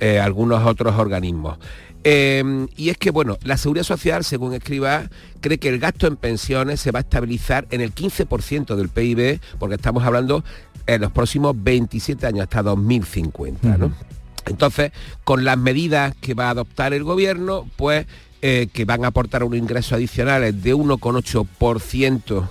[0.00, 1.58] eh, algunos otros organismos.
[2.06, 5.04] Em, y es que, bueno, la Seguridad Social, según escriba,
[5.40, 9.40] cree que el gasto en pensiones se va a estabilizar en el 15% del PIB,
[9.58, 10.44] porque estamos hablando
[10.86, 13.78] en los próximos 27 años, hasta 2050,
[14.46, 14.92] Entonces,
[15.24, 18.06] con las medidas que va a adoptar el gobierno, pues
[18.42, 22.48] eh, que van a aportar unos ingresos adicionales de 1,8%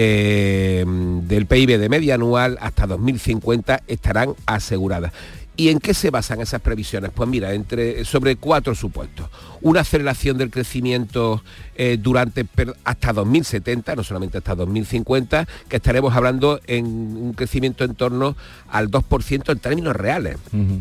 [0.00, 5.12] eh, del PIB de media anual hasta 2050 estarán aseguradas.
[5.58, 7.10] ¿Y en qué se basan esas previsiones?
[7.12, 9.28] Pues mira, entre, sobre cuatro supuestos.
[9.60, 11.42] Una aceleración del crecimiento
[11.74, 12.46] eh, durante
[12.84, 18.36] hasta 2070, no solamente hasta 2050, que estaremos hablando en un crecimiento en torno
[18.68, 20.36] al 2% en términos reales,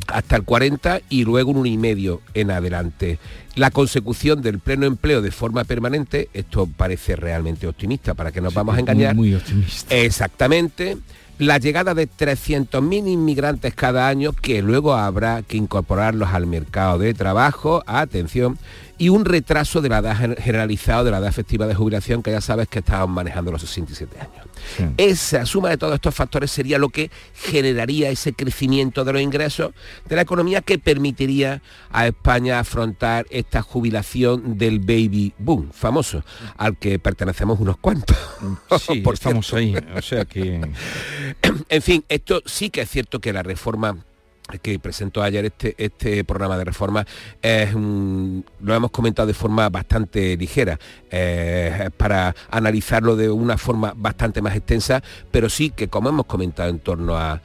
[0.10, 3.18] hasta el 40 y luego un 1,5 en adelante.
[3.58, 8.54] La consecución del pleno empleo de forma permanente, esto parece realmente optimista, para que nos
[8.54, 9.16] vamos a engañar.
[9.16, 9.94] muy optimista.
[9.94, 10.98] Exactamente
[11.40, 17.14] la llegada de 300.000 inmigrantes cada año que luego habrá que incorporarlos al mercado de
[17.14, 18.58] trabajo, atención,
[18.98, 22.42] y un retraso de la edad generalizado de la edad efectiva de jubilación que ya
[22.42, 24.48] sabes que estaban manejando los 67 años.
[24.98, 29.72] Esa suma de todos estos factores sería lo que generaría ese crecimiento de los ingresos
[30.08, 36.24] de la economía que permitiría a España afrontar esta jubilación del baby boom famoso,
[36.58, 38.18] al que pertenecemos unos cuantos.
[38.80, 39.76] Sí, estamos ahí.
[39.96, 40.62] O sea que...
[41.70, 43.98] en fin, esto sí que es cierto que la reforma
[44.62, 47.06] que presentó ayer este, este programa de reforma
[47.42, 50.80] es lo hemos comentado de forma bastante ligera
[51.12, 56.70] eh, para analizarlo de una forma bastante más extensa pero sí que como hemos comentado
[56.70, 57.42] en torno a,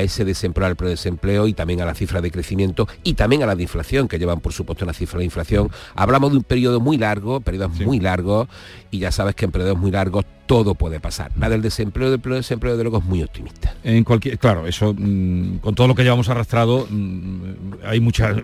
[0.00, 3.56] ese desempleo al predesempleo y también a la cifra de crecimiento y también a la
[3.56, 6.98] de inflación que llevan por supuesto una cifra de inflación hablamos de un periodo muy
[6.98, 8.48] largo periodos muy largos
[8.90, 11.30] y ya sabes que en periodos muy largos todo puede pasar.
[11.38, 13.72] La del desempleo, del desempleo de luego es muy optimista.
[13.84, 18.36] En cualquier, claro, eso mm, con todo lo que llevamos arrastrado mm, hay muchas,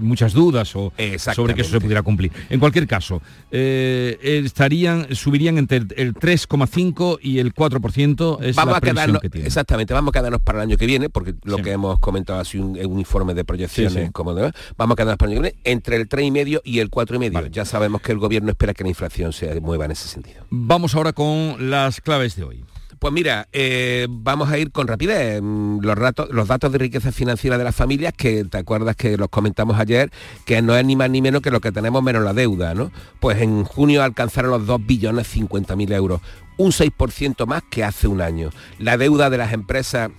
[0.00, 2.32] muchas dudas sobre que eso se pudiera cumplir.
[2.50, 8.42] En cualquier caso, eh, estarían, subirían entre el 3,5 y el 4%.
[8.42, 9.46] Es vamos la a quedarnos, que tiene.
[9.46, 12.44] Exactamente, vamos a quedarnos para el año que viene, porque lo que hemos comentado ha
[12.44, 15.94] sido un, informe de proyecciones, como vamos a quedarnos para el año que viene, entre
[15.94, 17.50] el 3,5 y el 4,5.
[17.50, 20.44] Ya sabemos que el gobierno espera que la inflación se mueva en ese sentido.
[20.50, 22.64] Vamos ahora con las claves de hoy?
[23.02, 25.42] Pues mira, eh, vamos a ir con rapidez.
[25.42, 25.98] Mm, los,
[26.30, 30.12] los datos de riqueza financiera de las familias, que te acuerdas que los comentamos ayer,
[30.44, 32.92] que no es ni más ni menos que lo que tenemos menos la deuda, ¿no?
[33.18, 36.20] Pues en junio alcanzaron los 2 billones 50 mil euros,
[36.56, 38.50] un 6% más que hace un año.
[38.78, 40.10] La deuda de las empresas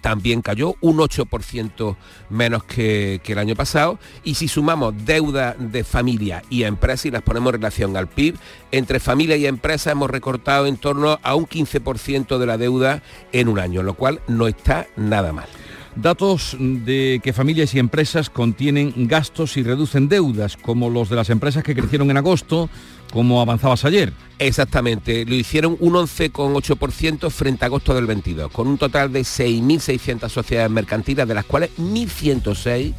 [0.00, 1.96] también cayó un 8%
[2.30, 7.22] menos que, el año pasado y si sumamos deuda de familia y empresa y las
[7.22, 8.36] ponemos en relación al PIB,
[8.72, 13.48] entre familia y empresa hemos recortado en torno a un 15% de la deuda en
[13.48, 15.46] un año, lo cual no está nada mal.
[15.96, 21.30] Datos de que familias y empresas contienen gastos y reducen deudas, como los de las
[21.30, 22.70] empresas que crecieron en agosto,
[23.12, 24.12] como avanzabas ayer.
[24.38, 30.28] Exactamente, lo hicieron un 11,8% frente a agosto del 22, con un total de 6.600
[30.28, 32.94] sociedades mercantiles, de las cuales 1.106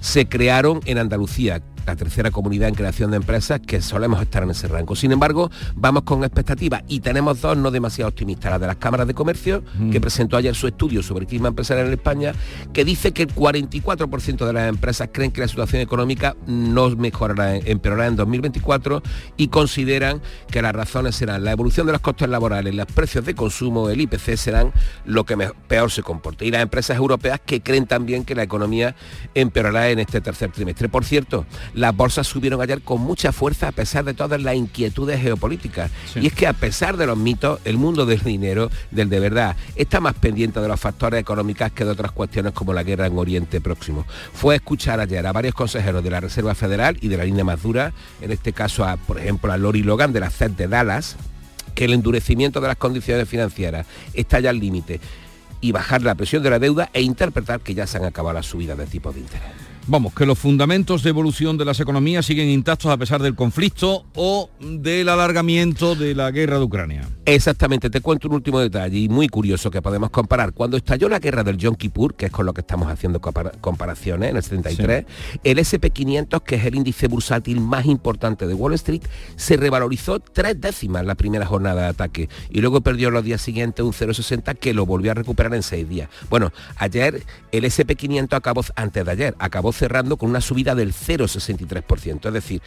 [0.00, 4.50] se crearon en Andalucía, la tercera comunidad en creación de empresas que solemos estar en
[4.50, 4.96] ese rango.
[4.96, 9.06] Sin embargo, vamos con expectativas y tenemos dos no demasiado optimistas, la de las cámaras
[9.06, 9.90] de comercio, mm.
[9.90, 12.32] que presentó ayer su estudio sobre el clima empresarial en España,
[12.72, 17.56] que dice que el 44% de las empresas creen que la situación económica no mejorará,
[17.56, 19.02] empeorará en 2024
[19.36, 20.20] y consideran
[20.50, 24.00] que las razones serán la evolución de los costes laborales, los precios de consumo, el
[24.00, 24.72] IPC serán
[25.04, 25.36] lo que
[25.68, 26.44] peor se comporte.
[26.46, 28.94] Y las empresas europeas que creen también que la economía
[29.34, 30.88] empeorará en este tercer trimestre.
[30.88, 35.20] Por cierto, las bolsas subieron ayer con mucha fuerza a pesar de todas las inquietudes
[35.20, 35.90] geopolíticas.
[36.16, 39.56] Y es que a pesar de los mitos, el mundo del dinero, del de verdad,
[39.76, 43.18] está más pendiente de los factores económicos que de otras cuestiones como la guerra en
[43.18, 44.06] Oriente Próximo.
[44.32, 47.44] Fue a escuchar ayer a varios consejeros de la Reserva Federal y de la línea
[47.44, 50.68] más dura, en este caso a, por ejemplo, a Lori Logan de la Fed de
[50.68, 51.16] Dallas,
[51.74, 54.98] que el endurecimiento de las condiciones financieras está ya al límite
[55.60, 58.46] y bajar la presión de la deuda e interpretar que ya se han acabado las
[58.46, 59.65] subidas de tipo de interés.
[59.88, 64.04] Vamos, que los fundamentos de evolución de las economías siguen intactos a pesar del conflicto
[64.16, 67.08] o del alargamiento de la guerra de Ucrania.
[67.24, 70.52] Exactamente, te cuento un último detalle y muy curioso que podemos comparar.
[70.54, 74.30] Cuando estalló la guerra del Yom Kippur, que es con lo que estamos haciendo comparaciones
[74.30, 75.04] en el 73,
[75.44, 79.02] el SP500, que es el índice bursátil más importante de Wall Street,
[79.36, 83.84] se revalorizó tres décimas la primera jornada de ataque y luego perdió los días siguientes
[83.84, 86.08] un 0,60 que lo volvió a recuperar en seis días.
[86.28, 87.22] Bueno, ayer
[87.52, 92.26] el SP500 acabó, antes de ayer, acabó cerrando con una subida del 0,63%.
[92.26, 92.62] Es decir,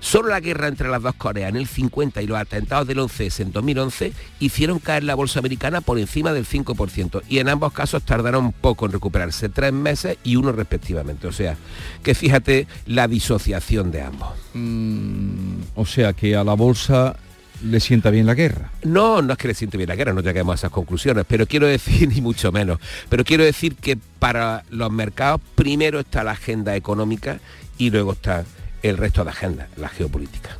[0.00, 3.30] solo la guerra entre las dos Coreas en el 50 y los atentados del 11
[3.38, 8.02] en 2011 hicieron caer la bolsa americana por encima del 5% y en ambos casos
[8.02, 11.26] tardaron poco en recuperarse, tres meses y uno respectivamente.
[11.26, 11.56] O sea,
[12.02, 14.30] que fíjate la disociación de ambos.
[14.54, 17.16] Mm, o sea, que a la bolsa
[17.64, 18.70] le sienta bien la guerra.
[18.84, 21.46] No, no es que le siente bien la guerra, no lleguemos a esas conclusiones, pero
[21.46, 26.32] quiero decir, ni mucho menos, pero quiero decir que para los mercados primero está la
[26.32, 27.40] agenda económica
[27.78, 28.44] y luego está
[28.82, 30.56] el resto de agenda, la geopolítica.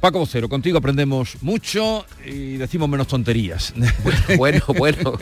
[0.00, 3.74] Paco Vocero, contigo aprendemos mucho y decimos menos tonterías.
[4.36, 5.18] Bueno, bueno,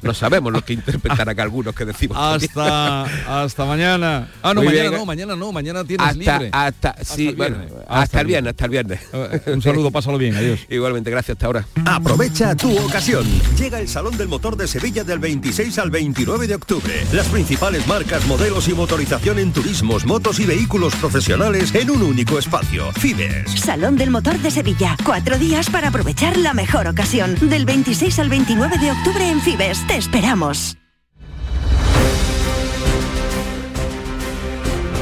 [0.00, 2.16] no sabemos lo que interpretar acá algunos que decimos.
[2.18, 4.28] Hasta, hasta mañana.
[4.42, 6.50] Ah, no, mañana no, mañana no, mañana tienes hasta, libre.
[6.52, 9.00] Hasta, sí, bueno, hasta, el viernes, hasta el viernes.
[9.12, 10.60] Eh, un saludo, pásalo bien, adiós.
[10.70, 11.66] Igualmente, gracias, hasta ahora.
[11.84, 13.26] Aprovecha tu ocasión.
[13.58, 16.94] Llega el Salón del Motor de Sevilla del 26 al 29 de octubre.
[17.12, 22.38] Las principales marcas, modelos y motorización en turismos, motos y vehículos profesionales en un único
[22.38, 22.90] espacio.
[22.92, 23.50] Fibes.
[23.60, 24.96] Salón del Motor de Sevilla.
[25.04, 27.34] Cuatro días para aprovechar la mejor ocasión.
[27.50, 29.86] Del 26 al 29 de octubre en Fibes.
[29.86, 30.78] Te esperamos.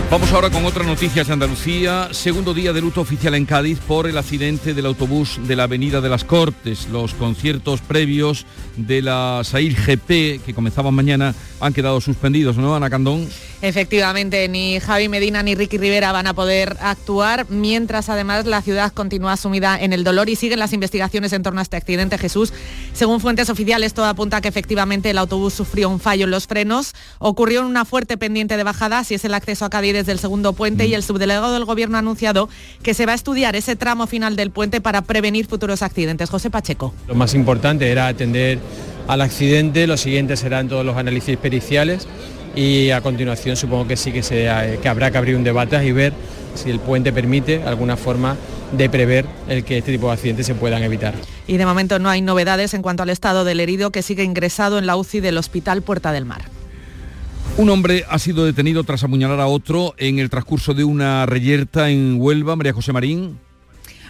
[0.09, 2.09] Vamos ahora con otras noticias de Andalucía.
[2.13, 6.01] Segundo día de luto oficial en Cádiz por el accidente del autobús de la Avenida
[6.01, 6.89] de las Cortes.
[6.91, 12.89] Los conciertos previos de la SAIL GP que comenzaban mañana han quedado suspendidos, ¿no, Ana
[12.89, 13.29] Candón?
[13.67, 18.93] Efectivamente, ni Javi Medina ni Ricky Rivera van a poder actuar, mientras además la ciudad
[18.93, 22.17] continúa sumida en el dolor y siguen las investigaciones en torno a este accidente.
[22.17, 22.53] Jesús,
[22.93, 26.47] según fuentes oficiales, todo apunta a que efectivamente el autobús sufrió un fallo en los
[26.47, 30.13] frenos, ocurrió en una fuerte pendiente de bajada, si es el acceso a Cádiz desde
[30.13, 32.49] el segundo puente, y el subdelegado del Gobierno ha anunciado
[32.85, 36.31] que se va a estudiar ese tramo final del puente para prevenir futuros accidentes.
[36.31, 36.95] José Pacheco.
[37.09, 38.61] Lo más importante era atender
[39.09, 42.07] al accidente, lo siguiente serán todos los análisis periciales
[42.57, 45.85] y a continuación supongo que sí que, se, eh, que habrá que abrir un debate
[45.87, 46.13] y ver
[46.55, 48.37] si el puente permite alguna forma
[48.73, 51.15] de prever el que este tipo de accidentes se puedan evitar.
[51.47, 54.79] Y de momento no hay novedades en cuanto al estado del herido que sigue ingresado
[54.79, 56.43] en la UCI del Hospital Puerta del Mar.
[57.59, 61.91] Un hombre ha sido detenido tras apuñalar a otro en el transcurso de una reyerta
[61.91, 63.39] en Huelva, María José Marín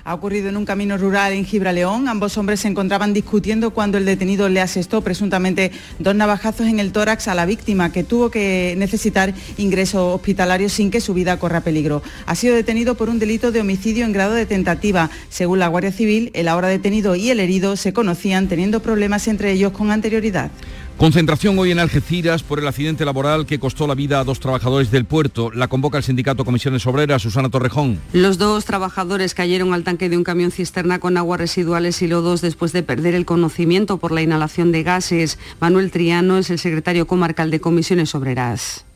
[0.07, 2.07] ha ocurrido en un camino rural en Gibraleón.
[2.07, 6.92] Ambos hombres se encontraban discutiendo cuando el detenido le asestó presuntamente dos navajazos en el
[6.92, 11.61] tórax a la víctima, que tuvo que necesitar ingreso hospitalario sin que su vida corra
[11.62, 12.04] peligro.
[12.26, 15.11] Ha sido detenido por un delito de homicidio en grado de tentativa.
[15.28, 19.50] Según la Guardia Civil, el ahora detenido y el herido se conocían teniendo problemas entre
[19.50, 20.52] ellos con anterioridad.
[20.97, 24.90] Concentración hoy en Algeciras por el accidente laboral que costó la vida a dos trabajadores
[24.90, 25.51] del puerto.
[25.53, 28.01] La convoca el sindicato Comisiones Obreras, Susana Torrejón.
[28.14, 32.40] Los dos trabajadores cayeron al tanque de un camión cisterna con aguas residuales y lodos
[32.40, 35.38] después de perder el conocimiento por la inhalación de gases.
[35.61, 38.86] Manuel Triano es el secretario comarcal de Comisiones Obreras.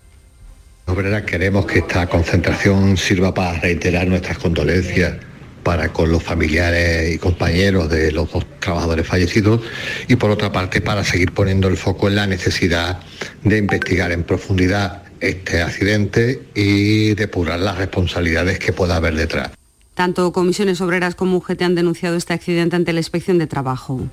[0.86, 5.16] Obreras queremos que esta concentración sirva para reiterar nuestras condolencias
[5.62, 9.61] para con los familiares y compañeros de los dos trabajadores fallecidos
[10.08, 13.00] y por otra parte para seguir poniendo el foco en la necesidad
[13.44, 19.50] de investigar en profundidad este accidente y depurar las responsabilidades que pueda haber detrás.
[19.94, 24.08] Tanto comisiones obreras como UGT han denunciado este accidente ante la inspección de trabajo.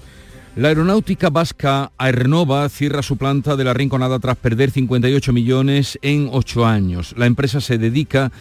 [0.58, 6.30] La aeronáutica vasca Aernova cierra su planta de la Rinconada tras perder 58 millones en
[6.32, 7.14] ocho años.
[7.16, 8.32] La empresa se dedica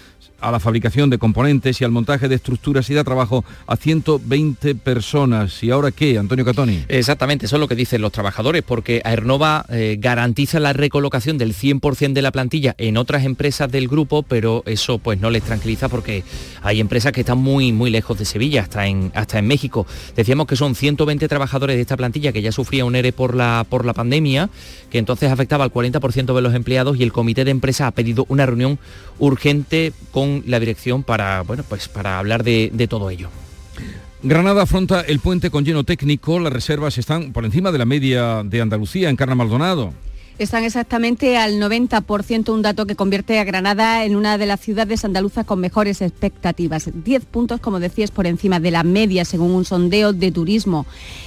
[0.40, 4.74] a la fabricación de componentes y al montaje de estructuras y da trabajo a 120
[4.74, 5.62] personas.
[5.62, 6.84] ¿Y ahora qué, Antonio Catoni?
[6.88, 11.54] Exactamente, eso es lo que dicen los trabajadores, porque Aernova eh, garantiza la recolocación del
[11.54, 15.88] 100% de la plantilla en otras empresas del grupo, pero eso pues no les tranquiliza
[15.88, 16.24] porque
[16.62, 19.86] hay empresas que están muy, muy lejos de Sevilla, hasta en, hasta en México.
[20.14, 23.64] Decíamos que son 120 trabajadores de esta plantilla que ya sufría un ERE por la,
[23.68, 24.50] por la pandemia,
[24.90, 28.26] que entonces afectaba al 40% de los empleados y el comité de empresa ha pedido
[28.28, 28.78] una reunión
[29.18, 33.28] urgente con la dirección para, bueno, pues para hablar de, de todo ello.
[34.22, 38.42] Granada afronta el puente con lleno técnico, las reservas están por encima de la media
[38.42, 39.92] de Andalucía en Carna Maldonado.
[40.38, 45.04] están exactamente al 90%, un dato que convierte a Granada en una de las ciudades
[45.04, 46.90] andaluzas con mejores expectativas.
[46.92, 50.86] 10 puntos, como decías, por encima de la media, según un sondeo de turismo.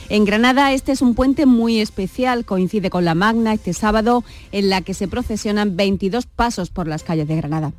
[0.09, 4.69] En Granada este es un puente muy especial, coincide con la Magna este sábado, en
[4.69, 7.71] la que se procesionan 22 pasos por las calles de Granada.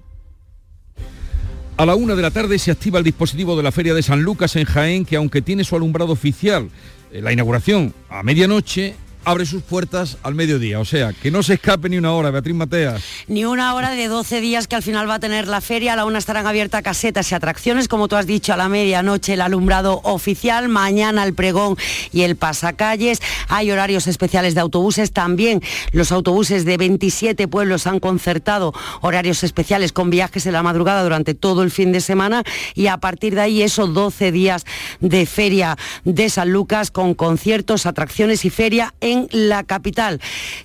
[1.80, 4.20] A la una de la tarde se activa el dispositivo de la Feria de San
[4.20, 6.68] Lucas en Jaén, que aunque tiene su alumbrado oficial,
[7.10, 10.80] eh, la inauguración a medianoche, abre sus puertas al mediodía.
[10.80, 13.02] O sea, que no se escape ni una hora, Beatriz Mateas.
[13.28, 15.92] Ni una hora de 12 días que al final va a tener la feria.
[15.92, 19.34] A la una estarán abiertas casetas y atracciones, como tú has dicho, a la medianoche
[19.34, 21.76] el alumbrado oficial, mañana el pregón
[22.12, 23.20] y el pasacalles.
[23.48, 25.62] Hay horarios especiales de autobuses también.
[25.92, 31.34] Los autobuses de 27 pueblos han concertado horarios especiales con viajes en la madrugada durante
[31.34, 32.42] todo el fin de semana
[32.74, 34.64] y a partir de ahí esos 12 días
[35.00, 38.94] de feria de San Lucas con conciertos, atracciones y feria
[39.30, 40.20] la capital.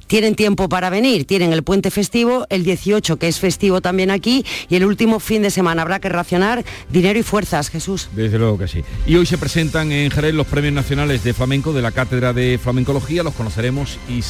[0.07, 4.45] Tienen tiempo para venir, tienen el puente festivo, el 18 que es festivo también aquí
[4.69, 5.81] y el último fin de semana.
[5.81, 8.09] Habrá que racionar dinero y fuerzas, Jesús.
[8.13, 8.83] Desde luego que sí.
[9.05, 12.59] Y hoy se presentan en Jerez los premios nacionales de flamenco de la Cátedra de
[12.61, 14.21] Flamencología, los conoceremos y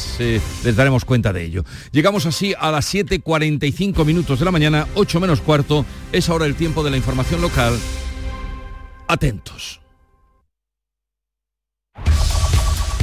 [0.64, 1.64] les daremos cuenta de ello.
[1.92, 6.54] Llegamos así a las 7.45 minutos de la mañana, 8 menos cuarto, es ahora el
[6.54, 7.78] tiempo de la información local.
[9.08, 9.85] Atentos.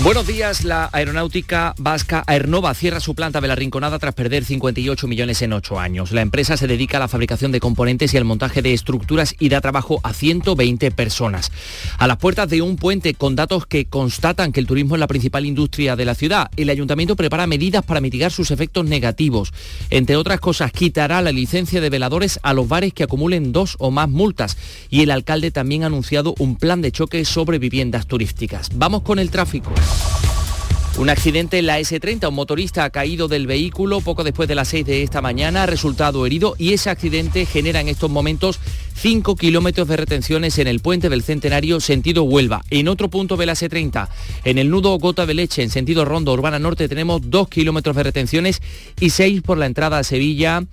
[0.00, 5.08] Buenos días, la aeronáutica vasca Aernova cierra su planta de la Rinconada tras perder 58
[5.08, 6.12] millones en 8 años.
[6.12, 9.48] La empresa se dedica a la fabricación de componentes y al montaje de estructuras y
[9.48, 11.50] da trabajo a 120 personas.
[11.96, 15.06] A las puertas de un puente con datos que constatan que el turismo es la
[15.06, 19.54] principal industria de la ciudad, el ayuntamiento prepara medidas para mitigar sus efectos negativos.
[19.88, 23.90] Entre otras cosas, quitará la licencia de veladores a los bares que acumulen dos o
[23.90, 24.58] más multas
[24.90, 28.68] y el alcalde también ha anunciado un plan de choque sobre viviendas turísticas.
[28.74, 29.72] Vamos con el tráfico.
[30.98, 34.68] Un accidente en la S30, un motorista ha caído del vehículo poco después de las
[34.68, 38.58] 6 de esta mañana, ha resultado herido y ese accidente genera en estos momentos
[38.94, 42.62] 5 kilómetros de retenciones en el puente del Centenario sentido Huelva.
[42.70, 44.08] En otro punto de la S30,
[44.44, 48.02] en el nudo Gota de Leche en sentido Rondo Urbana Norte tenemos 2 kilómetros de
[48.02, 48.62] retenciones
[48.98, 50.64] y 6 por la entrada a Sevilla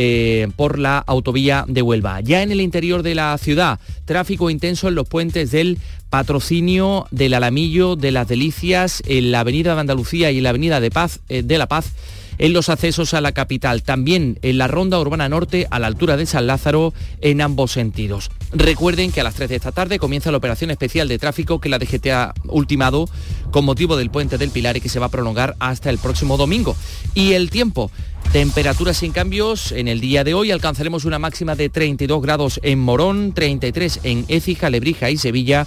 [0.00, 2.20] eh, por la autovía de Huelva.
[2.20, 5.78] Ya en el interior de la ciudad, tráfico intenso en los puentes del
[6.08, 10.78] patrocinio del Alamillo, de las Delicias, en la Avenida de Andalucía y en la Avenida
[10.78, 11.94] de, Paz, eh, de la Paz
[12.38, 16.16] en los accesos a la capital, también en la ronda urbana norte a la altura
[16.16, 18.30] de San Lázaro en ambos sentidos.
[18.52, 21.68] Recuerden que a las 3 de esta tarde comienza la operación especial de tráfico que
[21.68, 23.08] la DGT ha ultimado
[23.50, 26.36] con motivo del puente del Pilar y que se va a prolongar hasta el próximo
[26.36, 26.76] domingo.
[27.14, 27.90] Y el tiempo,
[28.32, 29.72] Temperaturas sin cambios.
[29.72, 34.26] En el día de hoy alcanzaremos una máxima de 32 grados en Morón, 33 en
[34.28, 35.66] Écija, Lebrija y Sevilla,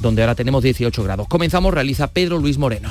[0.00, 1.26] donde ahora tenemos 18 grados.
[1.26, 2.90] Comenzamos, realiza Pedro Luis Moreno.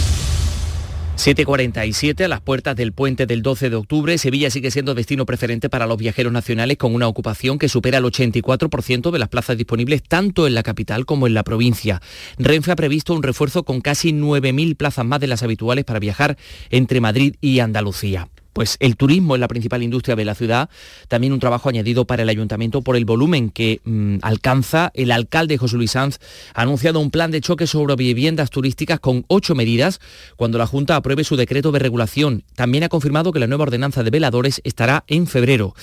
[1.21, 4.17] 7.47 a las puertas del puente del 12 de octubre.
[4.17, 8.05] Sevilla sigue siendo destino preferente para los viajeros nacionales con una ocupación que supera el
[8.05, 12.01] 84% de las plazas disponibles tanto en la capital como en la provincia.
[12.39, 16.37] Renfe ha previsto un refuerzo con casi 9.000 plazas más de las habituales para viajar
[16.71, 20.69] entre Madrid y Andalucía pues el turismo es la principal industria de la ciudad,
[21.07, 24.91] también un trabajo añadido para el ayuntamiento por el volumen que mm, alcanza.
[24.93, 26.19] El alcalde José Luis Sanz
[26.53, 29.99] ha anunciado un plan de choque sobre viviendas turísticas con ocho medidas
[30.35, 32.43] cuando la Junta apruebe su decreto de regulación.
[32.55, 35.73] También ha confirmado que la nueva ordenanza de veladores estará en febrero.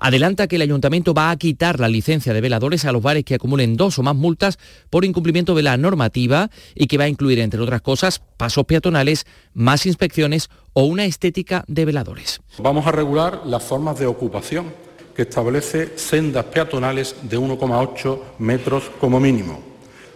[0.00, 3.34] Adelanta que el ayuntamiento va a quitar la licencia de veladores a los bares que
[3.34, 4.58] acumulen dos o más multas
[4.90, 9.26] por incumplimiento de la normativa y que va a incluir, entre otras cosas, pasos peatonales,
[9.54, 10.48] más inspecciones
[10.78, 12.40] o una estética de veladores.
[12.58, 14.72] Vamos a regular las formas de ocupación
[15.12, 19.60] que establece sendas peatonales de 1,8 metros como mínimo.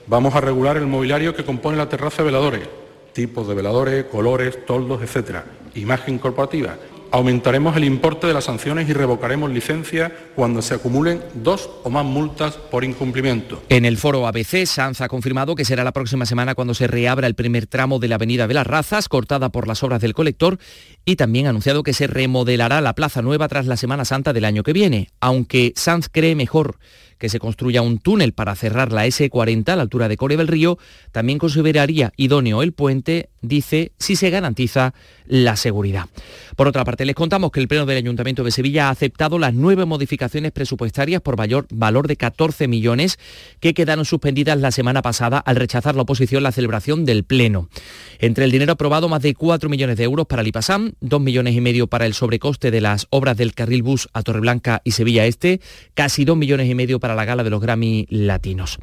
[0.07, 2.69] Vamos a regular el mobiliario que compone la terraza de veladores,
[3.13, 5.39] tipos de veladores, colores, toldos, etc.
[5.75, 6.77] Imagen corporativa
[7.13, 12.07] Aumentaremos el importe de las sanciones y revocaremos licencias cuando se acumulen dos o más
[12.07, 13.63] multas por incumplimiento.
[13.69, 17.27] En el foro ABC, Sanz ha confirmado que será la próxima semana cuando se reabra
[17.27, 20.59] el primer tramo de la Avenida de las Razas, cortada por las obras del colector,
[21.05, 24.47] y también ha anunciado que se remodelará la Plaza Nueva tras la Semana Santa del
[24.47, 26.79] año que viene, aunque Sanz cree mejor
[27.19, 30.49] que se construya un túnel para cerrar la S40 a la altura de Core del
[30.49, 30.79] Río,
[31.13, 34.95] también consideraría idóneo el puente, dice, si se garantiza
[35.27, 36.07] la seguridad.
[36.57, 39.55] Por otra parte, les contamos que el Pleno del Ayuntamiento de Sevilla ha aceptado las
[39.55, 43.19] nueve modificaciones presupuestarias por mayor valor de 14 millones
[43.61, 47.69] que quedaron suspendidas la semana pasada al rechazar la oposición la celebración del Pleno.
[48.19, 51.55] Entre el dinero aprobado, más de 4 millones de euros para el IPASAM, 2 millones
[51.55, 55.27] y medio para el sobrecoste de las obras del carril bus a Torreblanca y Sevilla
[55.27, 55.61] Este,
[55.95, 58.79] casi 2 millones y medio para la gala de los Grammy Latinos.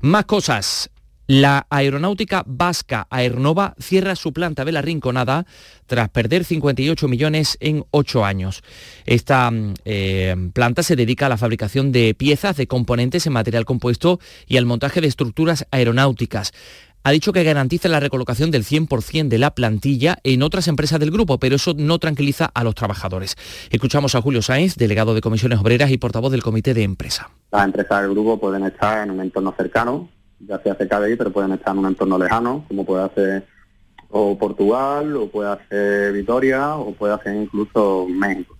[0.00, 0.90] Más cosas.
[1.26, 5.44] La aeronáutica vasca Aernova cierra su planta de la Rinconada
[5.86, 8.62] tras perder 58 millones en 8 años.
[9.06, 13.64] Esta mm, eh, planta se dedica a la fabricación de piezas, de componentes en material
[13.64, 16.52] compuesto y al montaje de estructuras aeronáuticas
[17.06, 21.12] ha dicho que garantiza la recolocación del 100% de la plantilla en otras empresas del
[21.12, 23.36] grupo, pero eso no tranquiliza a los trabajadores.
[23.70, 27.30] Escuchamos a Julio Sáenz, delegado de Comisiones Obreras y portavoz del Comité de Empresa.
[27.52, 30.08] Las empresas del grupo pueden estar en un entorno cercano,
[30.40, 33.46] ya sea CKDI, pero pueden estar en un entorno lejano, como puede hacer
[34.10, 38.55] o Portugal, o puede hacer Vitoria, o puede hacer incluso México.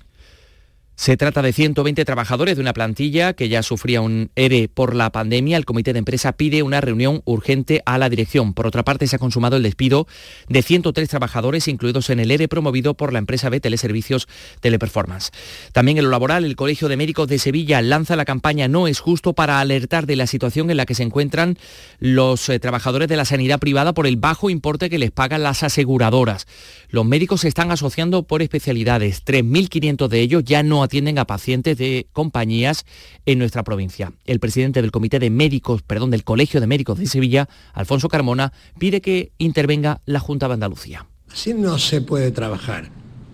[0.97, 5.12] Se trata de 120 trabajadores de una plantilla que ya sufría un ERE por la
[5.12, 5.59] pandemia.
[5.59, 8.55] El comité de empresa pide una reunión urgente a la dirección.
[8.55, 10.07] Por otra parte, se ha consumado el despido
[10.49, 14.26] de 103 trabajadores incluidos en el ERE promovido por la empresa B Teleservicios
[14.61, 15.32] Teleperformance.
[15.72, 18.99] También en lo laboral, el Colegio de Médicos de Sevilla lanza la campaña No es
[18.99, 21.59] justo para alertar de la situación en la que se encuentran
[21.99, 25.62] los eh, trabajadores de la sanidad privada por el bajo importe que les pagan las
[25.62, 26.47] aseguradoras.
[26.88, 29.22] Los médicos se están asociando por especialidades.
[29.26, 32.84] 3.500 de ellos ya no atienden a pacientes de compañías
[33.26, 34.12] en nuestra provincia.
[34.24, 38.53] El presidente del Comité de Médicos, perdón, del Colegio de Médicos de Sevilla, Alfonso Carmona,
[38.78, 41.07] pide que intervenga la Junta de Andalucía.
[41.30, 42.91] Así no se puede trabajar.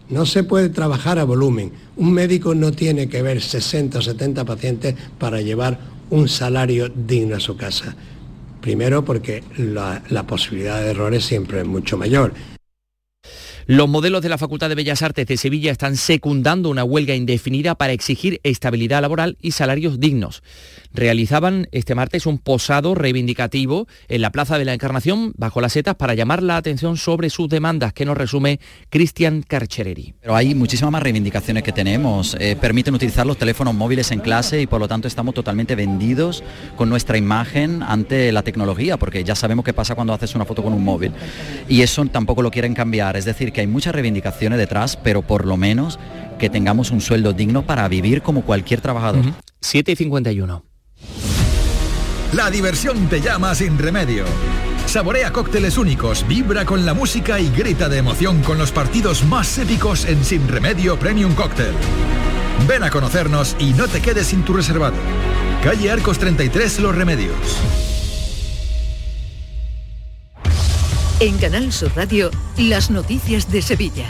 [0.08, 1.72] No se puede trabajar a volumen.
[1.96, 5.78] Un médico no tiene que ver 60 o 70 pacientes para llevar
[6.10, 7.96] un salario digno a su casa.
[8.60, 12.34] Primero porque la, la posibilidad de errores siempre es mucho mayor.
[13.66, 17.76] Los modelos de la Facultad de Bellas Artes de Sevilla están secundando una huelga indefinida
[17.76, 20.42] para exigir estabilidad laboral y salarios dignos.
[20.94, 25.94] Realizaban este martes un posado reivindicativo en la Plaza de la Encarnación bajo las setas
[25.94, 28.60] para llamar la atención sobre sus demandas, que nos resume
[28.90, 30.14] Cristian Carchereri.
[30.20, 32.36] Pero hay muchísimas más reivindicaciones que tenemos.
[32.40, 36.42] Eh, permiten utilizar los teléfonos móviles en clase y por lo tanto estamos totalmente vendidos
[36.76, 40.62] con nuestra imagen ante la tecnología, porque ya sabemos qué pasa cuando haces una foto
[40.62, 41.12] con un móvil.
[41.68, 43.16] Y eso tampoco lo quieren cambiar.
[43.16, 45.98] Es decir, que hay muchas reivindicaciones detrás, pero por lo menos
[46.38, 49.24] que tengamos un sueldo digno para vivir como cualquier trabajador.
[49.60, 50.64] 7 y 51.
[52.32, 54.24] La diversión te llama sin remedio.
[54.86, 59.56] Saborea cócteles únicos, vibra con la música y grita de emoción con los partidos más
[59.58, 61.72] épicos en Sin Remedio Premium Cóctel.
[62.66, 64.96] Ven a conocernos y no te quedes sin tu reservado.
[65.62, 68.01] Calle Arcos 33 Los Remedios.
[71.22, 74.06] En Canal Sur Radio, las noticias de Sevilla.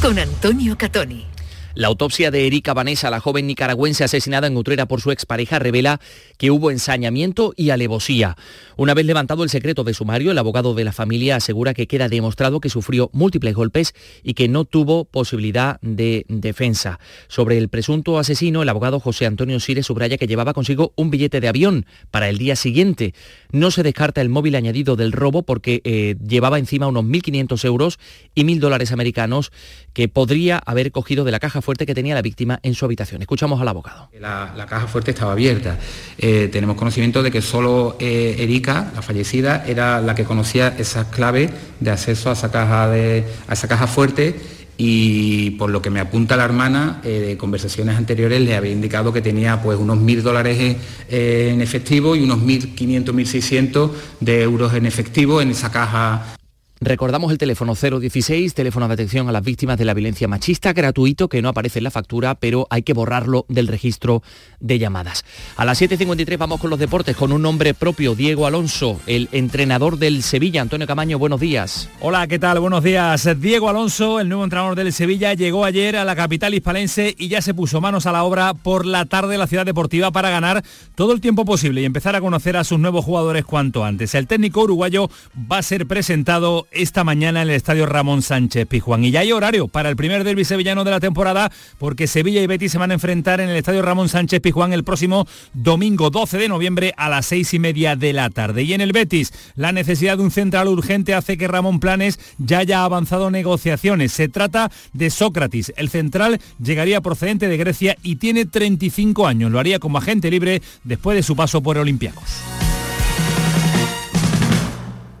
[0.00, 1.31] Con Antonio Catoni.
[1.74, 6.00] La autopsia de Erika Vanessa, la joven nicaragüense asesinada en Utrera por su expareja, revela
[6.36, 8.36] que hubo ensañamiento y alevosía.
[8.76, 12.10] Una vez levantado el secreto de sumario, el abogado de la familia asegura que queda
[12.10, 17.00] demostrado que sufrió múltiples golpes y que no tuvo posibilidad de defensa.
[17.28, 21.40] Sobre el presunto asesino, el abogado José Antonio Sire subraya que llevaba consigo un billete
[21.40, 23.14] de avión para el día siguiente.
[23.50, 27.98] No se descarta el móvil añadido del robo porque eh, llevaba encima unos 1.500 euros
[28.34, 29.52] y 1.000 dólares americanos
[29.94, 33.22] que podría haber cogido de la caja fuerte que tenía la víctima en su habitación.
[33.22, 34.08] Escuchamos al abogado.
[34.20, 35.78] La, caja fuerte estaba abierta.
[36.18, 41.06] Eh, tenemos conocimiento de que solo eh, Erika, la fallecida, era la que conocía esas
[41.06, 41.50] claves
[41.80, 44.40] de acceso a esa caja, de, a esa caja fuerte
[44.76, 49.12] y por lo que me apunta la hermana, eh, de conversaciones anteriores le había indicado
[49.12, 50.76] que tenía pues unos mil dólares
[51.08, 53.90] en efectivo y unos 1.500, 1.600
[54.20, 56.36] de euros en efectivo en esa caja
[56.84, 61.28] Recordamos el teléfono 016, teléfono de atención a las víctimas de la violencia machista, gratuito,
[61.28, 64.24] que no aparece en la factura, pero hay que borrarlo del registro
[64.58, 65.24] de llamadas.
[65.56, 69.96] A las 7.53 vamos con los deportes, con un nombre propio, Diego Alonso, el entrenador
[69.96, 70.60] del Sevilla.
[70.60, 71.88] Antonio Camaño, buenos días.
[72.00, 72.58] Hola, ¿qué tal?
[72.58, 73.28] Buenos días.
[73.40, 77.42] Diego Alonso, el nuevo entrenador del Sevilla, llegó ayer a la capital hispalense y ya
[77.42, 80.64] se puso manos a la obra por la tarde en la ciudad deportiva para ganar
[80.96, 84.16] todo el tiempo posible y empezar a conocer a sus nuevos jugadores cuanto antes.
[84.16, 89.04] El técnico uruguayo va a ser presentado esta mañana en el estadio Ramón Sánchez Pizjuán.
[89.04, 92.46] Y ya hay horario para el primer derbi sevillano de la temporada porque Sevilla y
[92.46, 96.38] Betis se van a enfrentar en el estadio Ramón Sánchez Pizjuán el próximo domingo 12
[96.38, 98.62] de noviembre a las seis y media de la tarde.
[98.62, 102.58] Y en el Betis, la necesidad de un central urgente hace que Ramón Planes ya
[102.58, 104.12] haya avanzado negociaciones.
[104.12, 105.72] Se trata de Sócrates.
[105.76, 109.50] El central llegaría procedente de Grecia y tiene 35 años.
[109.50, 112.81] Lo haría como agente libre después de su paso por Olympiacos.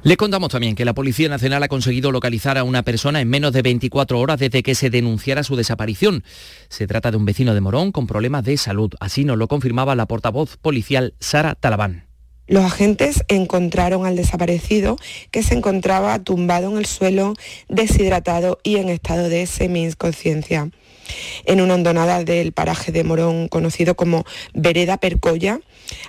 [0.04, 3.52] Le contamos también que la Policía Nacional ha conseguido localizar a una persona en menos
[3.52, 6.24] de 24 horas desde que se denunciara su desaparición.
[6.68, 8.92] Se trata de un vecino de Morón con problemas de salud.
[8.98, 12.06] Así nos lo confirmaba la portavoz policial Sara Talabán.
[12.48, 14.96] Los agentes encontraron al desaparecido
[15.30, 17.34] que se encontraba tumbado en el suelo,
[17.68, 20.68] deshidratado y en estado de semi-inconsciencia.
[21.44, 25.60] En una hondonada del paraje de Morón, conocido como Vereda Percoya,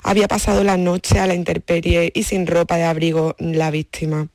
[0.04, 4.30] había pasado la noche a la intemperie y sin ropa de abrigo la víctima.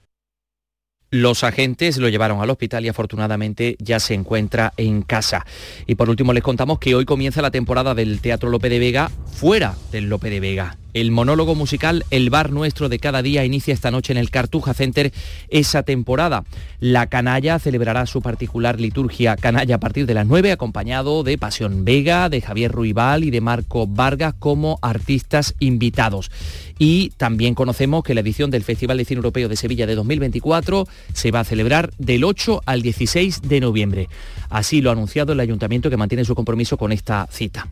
[1.10, 5.46] Los agentes lo llevaron al hospital y afortunadamente ya se encuentra en casa.
[5.86, 9.10] Y por último les contamos que hoy comienza la temporada del Teatro Lope de Vega
[9.38, 10.76] fuera del Lope de Vega.
[10.94, 14.74] El monólogo musical El bar nuestro de cada día inicia esta noche en el Cartuja
[14.74, 15.12] Center
[15.48, 16.44] esa temporada.
[16.80, 21.84] La canalla celebrará su particular liturgia canalla a partir de las 9 acompañado de Pasión
[21.84, 26.32] Vega, de Javier Ruibal y de Marco Vargas como artistas invitados.
[26.80, 30.88] Y también conocemos que la edición del Festival de Cine Europeo de Sevilla de 2024
[31.12, 34.08] se va a celebrar del 8 al 16 de noviembre.
[34.48, 37.68] Así lo ha anunciado el ayuntamiento que mantiene su compromiso con esta cita.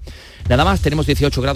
[0.49, 1.56] Nada más, tenemos 18 grados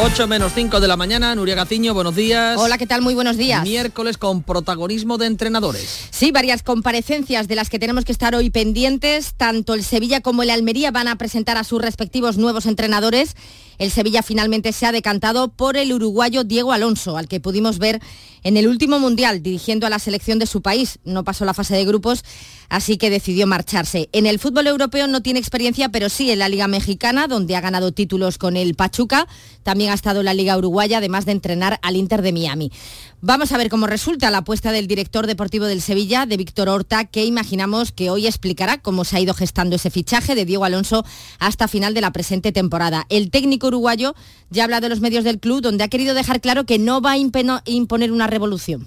[0.00, 2.56] 8 menos 5 de la mañana, Nuria Gaciño, buenos días.
[2.56, 3.02] Hola, ¿qué tal?
[3.02, 3.64] Muy buenos días.
[3.64, 6.06] Miércoles con protagonismo de entrenadores.
[6.10, 9.34] Sí, varias comparecencias de las que tenemos que estar hoy pendientes.
[9.36, 13.34] Tanto el Sevilla como el Almería van a presentar a sus respectivos nuevos entrenadores.
[13.78, 18.00] El Sevilla finalmente se ha decantado por el uruguayo Diego Alonso, al que pudimos ver
[18.42, 20.98] en el último Mundial dirigiendo a la selección de su país.
[21.04, 22.24] No pasó la fase de grupos,
[22.68, 24.08] así que decidió marcharse.
[24.12, 27.60] En el fútbol europeo no tiene experiencia, pero sí en la Liga Mexicana, donde ha
[27.60, 29.28] ganado títulos con el Pachuca.
[29.62, 32.72] También ha estado en la Liga Uruguaya, además de entrenar al Inter de Miami.
[33.20, 37.04] Vamos a ver cómo resulta la apuesta del director deportivo del Sevilla, de Víctor Horta,
[37.04, 41.04] que imaginamos que hoy explicará cómo se ha ido gestando ese fichaje de Diego Alonso
[41.40, 43.06] hasta final de la presente temporada.
[43.08, 44.14] El técnico uruguayo
[44.50, 47.12] ya habla de los medios del club, donde ha querido dejar claro que no va
[47.12, 48.86] a imponer una revolución.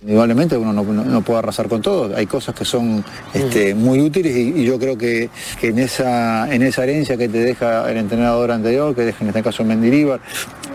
[0.00, 3.04] Indudablemente uno no, puede arrasar con todo, hay cosas que son
[3.34, 5.28] este, muy útiles y, yo creo que,
[5.60, 9.42] en, esa, en esa herencia que te deja el entrenador anterior, que deja en este
[9.42, 10.20] caso Mendilibar,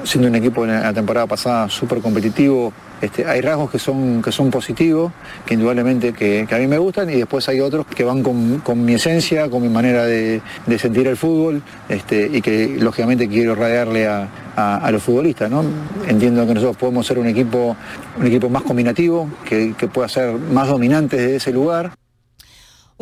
[0.03, 4.31] siendo un equipo en la temporada pasada súper competitivo, este, hay rasgos que son, que
[4.31, 5.11] son positivos,
[5.45, 8.93] que indudablemente que, a mí me gustan, y después hay otros que van con, mi
[8.93, 10.41] esencia, con mi manera de,
[10.77, 15.49] sentir el fútbol, este, y que lógicamente quiero radiarle a, los futbolistas.
[15.51, 15.65] ¿no?
[16.07, 17.75] Entiendo que nosotros podemos ser un equipo,
[18.17, 21.91] un equipo más combinativo, que, que pueda ser más dominante desde ese lugar.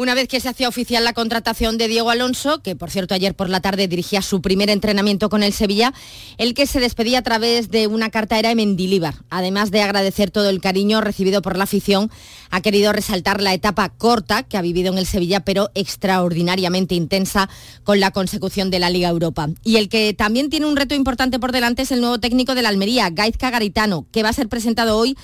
[0.01, 3.35] Una vez que se hacía oficial la contratación de Diego Alonso, que por cierto ayer
[3.35, 5.93] por la tarde dirigía su primer entrenamiento con el Sevilla,
[6.39, 9.13] el que se despedía a través de una carta era Mendilíbar.
[9.29, 12.09] Además de agradecer todo el cariño recibido por la afición,
[12.49, 17.47] ha querido resaltar la etapa corta que ha vivido en el Sevilla, pero extraordinariamente intensa
[17.83, 19.49] con la consecución de la Liga Europa.
[19.63, 22.63] Y el que también tiene un reto importante por delante es el nuevo técnico de
[22.63, 25.15] la Almería, Gaizka Garitano, que va a ser presentado hoy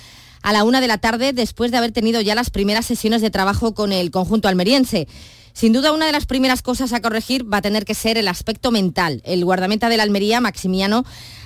[0.48, 3.28] a la una de la tarde después de haber tenido ya las primeras sesiones de
[3.28, 5.06] trabajo con el conjunto almeriense.
[5.52, 8.28] Sin duda, una de las primeras cosas a corregir va a tener que ser el
[8.28, 9.20] aspecto mental.
[9.26, 11.04] El guardameta de la Almería, Maximiano,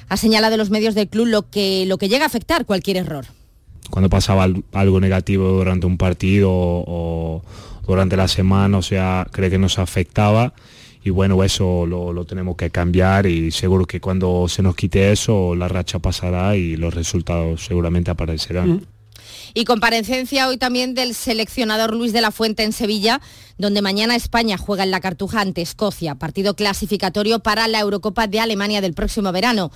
[0.09, 2.97] ha señalado a los medios del club lo que, lo que llega a afectar cualquier
[2.97, 3.25] error.
[3.91, 7.43] Cuando pasaba algo negativo durante un partido o
[7.85, 10.55] durante la semana, o sea, cree que nos afectaba
[11.05, 15.57] y bueno, eso lo, tenemos que cambiar y seguro que cuando se nos quite eso,
[15.57, 18.87] la racha pasará y los resultados seguramente aparecerán.
[19.55, 23.21] Y comparecencia hoy también del seleccionador Luis de la Fuente en Sevilla,
[23.59, 28.41] donde mañana España juega en la Cartuja ante Escocia, partido clasificatorio para la Eurocopa de
[28.41, 29.71] Alemania del próximo verano.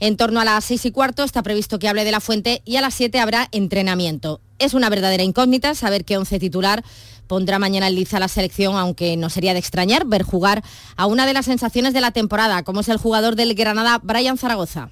[0.00, 2.76] En torno a las seis y cuarto está previsto que hable de la Fuente y
[2.76, 4.40] a las 7 habrá entrenamiento.
[4.58, 6.84] Es una verdadera incógnita saber qué once titular
[7.26, 10.62] pondrá mañana en liza la selección, aunque no sería de extrañar ver jugar
[10.96, 14.36] a una de las sensaciones de la temporada, como es el jugador del Granada, Brian
[14.36, 14.90] Zaragoza.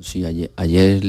[0.00, 1.02] Sí, ayer,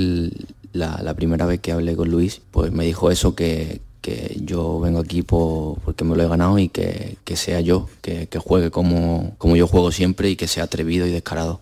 [0.80, 5.00] la, primera vez que hablé con Luis, pues me dijo eso, que, que yo vengo
[5.00, 9.68] aquí porque me lo he ganado y que, sea yo, que, juegue como, como yo
[9.68, 11.62] juego siempre y que sea atrevido y descarado.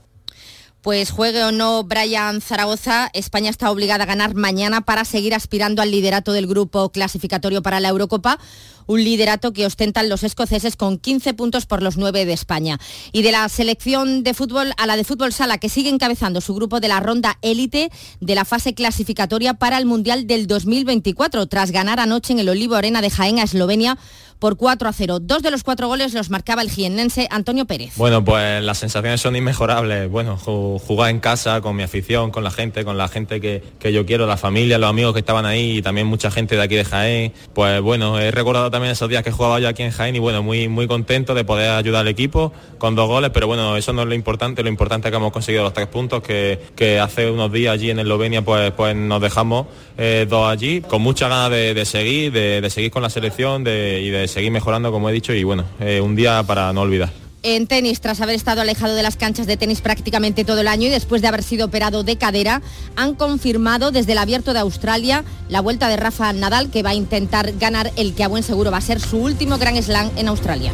[0.88, 5.82] Pues juegue o no Brian Zaragoza, España está obligada a ganar mañana para seguir aspirando
[5.82, 8.40] al liderato del grupo clasificatorio para la Eurocopa
[8.88, 12.80] un liderato que ostentan los escoceses con 15 puntos por los 9 de España.
[13.12, 16.56] Y de la selección de fútbol a la de fútbol sala, que sigue encabezando su
[16.56, 21.72] grupo de la ronda élite de la fase clasificatoria para el Mundial del 2024, tras
[21.72, 23.98] ganar anoche en el Olivo Arena de Jaén a Eslovenia
[24.40, 25.20] por 4 a 0.
[25.22, 27.94] Dos de los cuatro goles los marcaba el jiennense Antonio Pérez.
[27.96, 30.10] Bueno, pues las sensaciones son inmejorables.
[30.10, 33.92] Bueno, jugar en casa con mi afición, con la gente, con la gente que, que
[33.94, 36.76] yo quiero, la familia, los amigos que estaban ahí y también mucha gente de aquí
[36.76, 37.34] de Jaén.
[37.54, 40.44] Pues bueno, he recordado también esos días que jugaba yo aquí en Jaén y bueno,
[40.44, 44.04] muy, muy contento de poder ayudar al equipo con dos goles, pero bueno, eso no
[44.04, 47.30] es lo importante, lo importante es que hemos conseguido los tres puntos, que, que hace
[47.30, 49.68] unos días allí en Eslovenia pues, pues nos dejamos
[49.98, 54.27] eh, dos allí, con mucha ganas de, seguir, de, seguir con la selección y de
[54.28, 57.12] seguir mejorando, como he dicho, y bueno, eh, un día para no olvidar
[57.44, 60.88] en tenis tras haber estado alejado de las canchas de tenis prácticamente todo el año
[60.88, 62.62] y después de haber sido operado de cadera,
[62.96, 66.96] han confirmado desde el abierto de Australia la vuelta de Rafa Nadal que va a
[66.96, 70.28] intentar ganar el que a buen seguro va a ser su último Gran Slam en
[70.28, 70.74] Australia.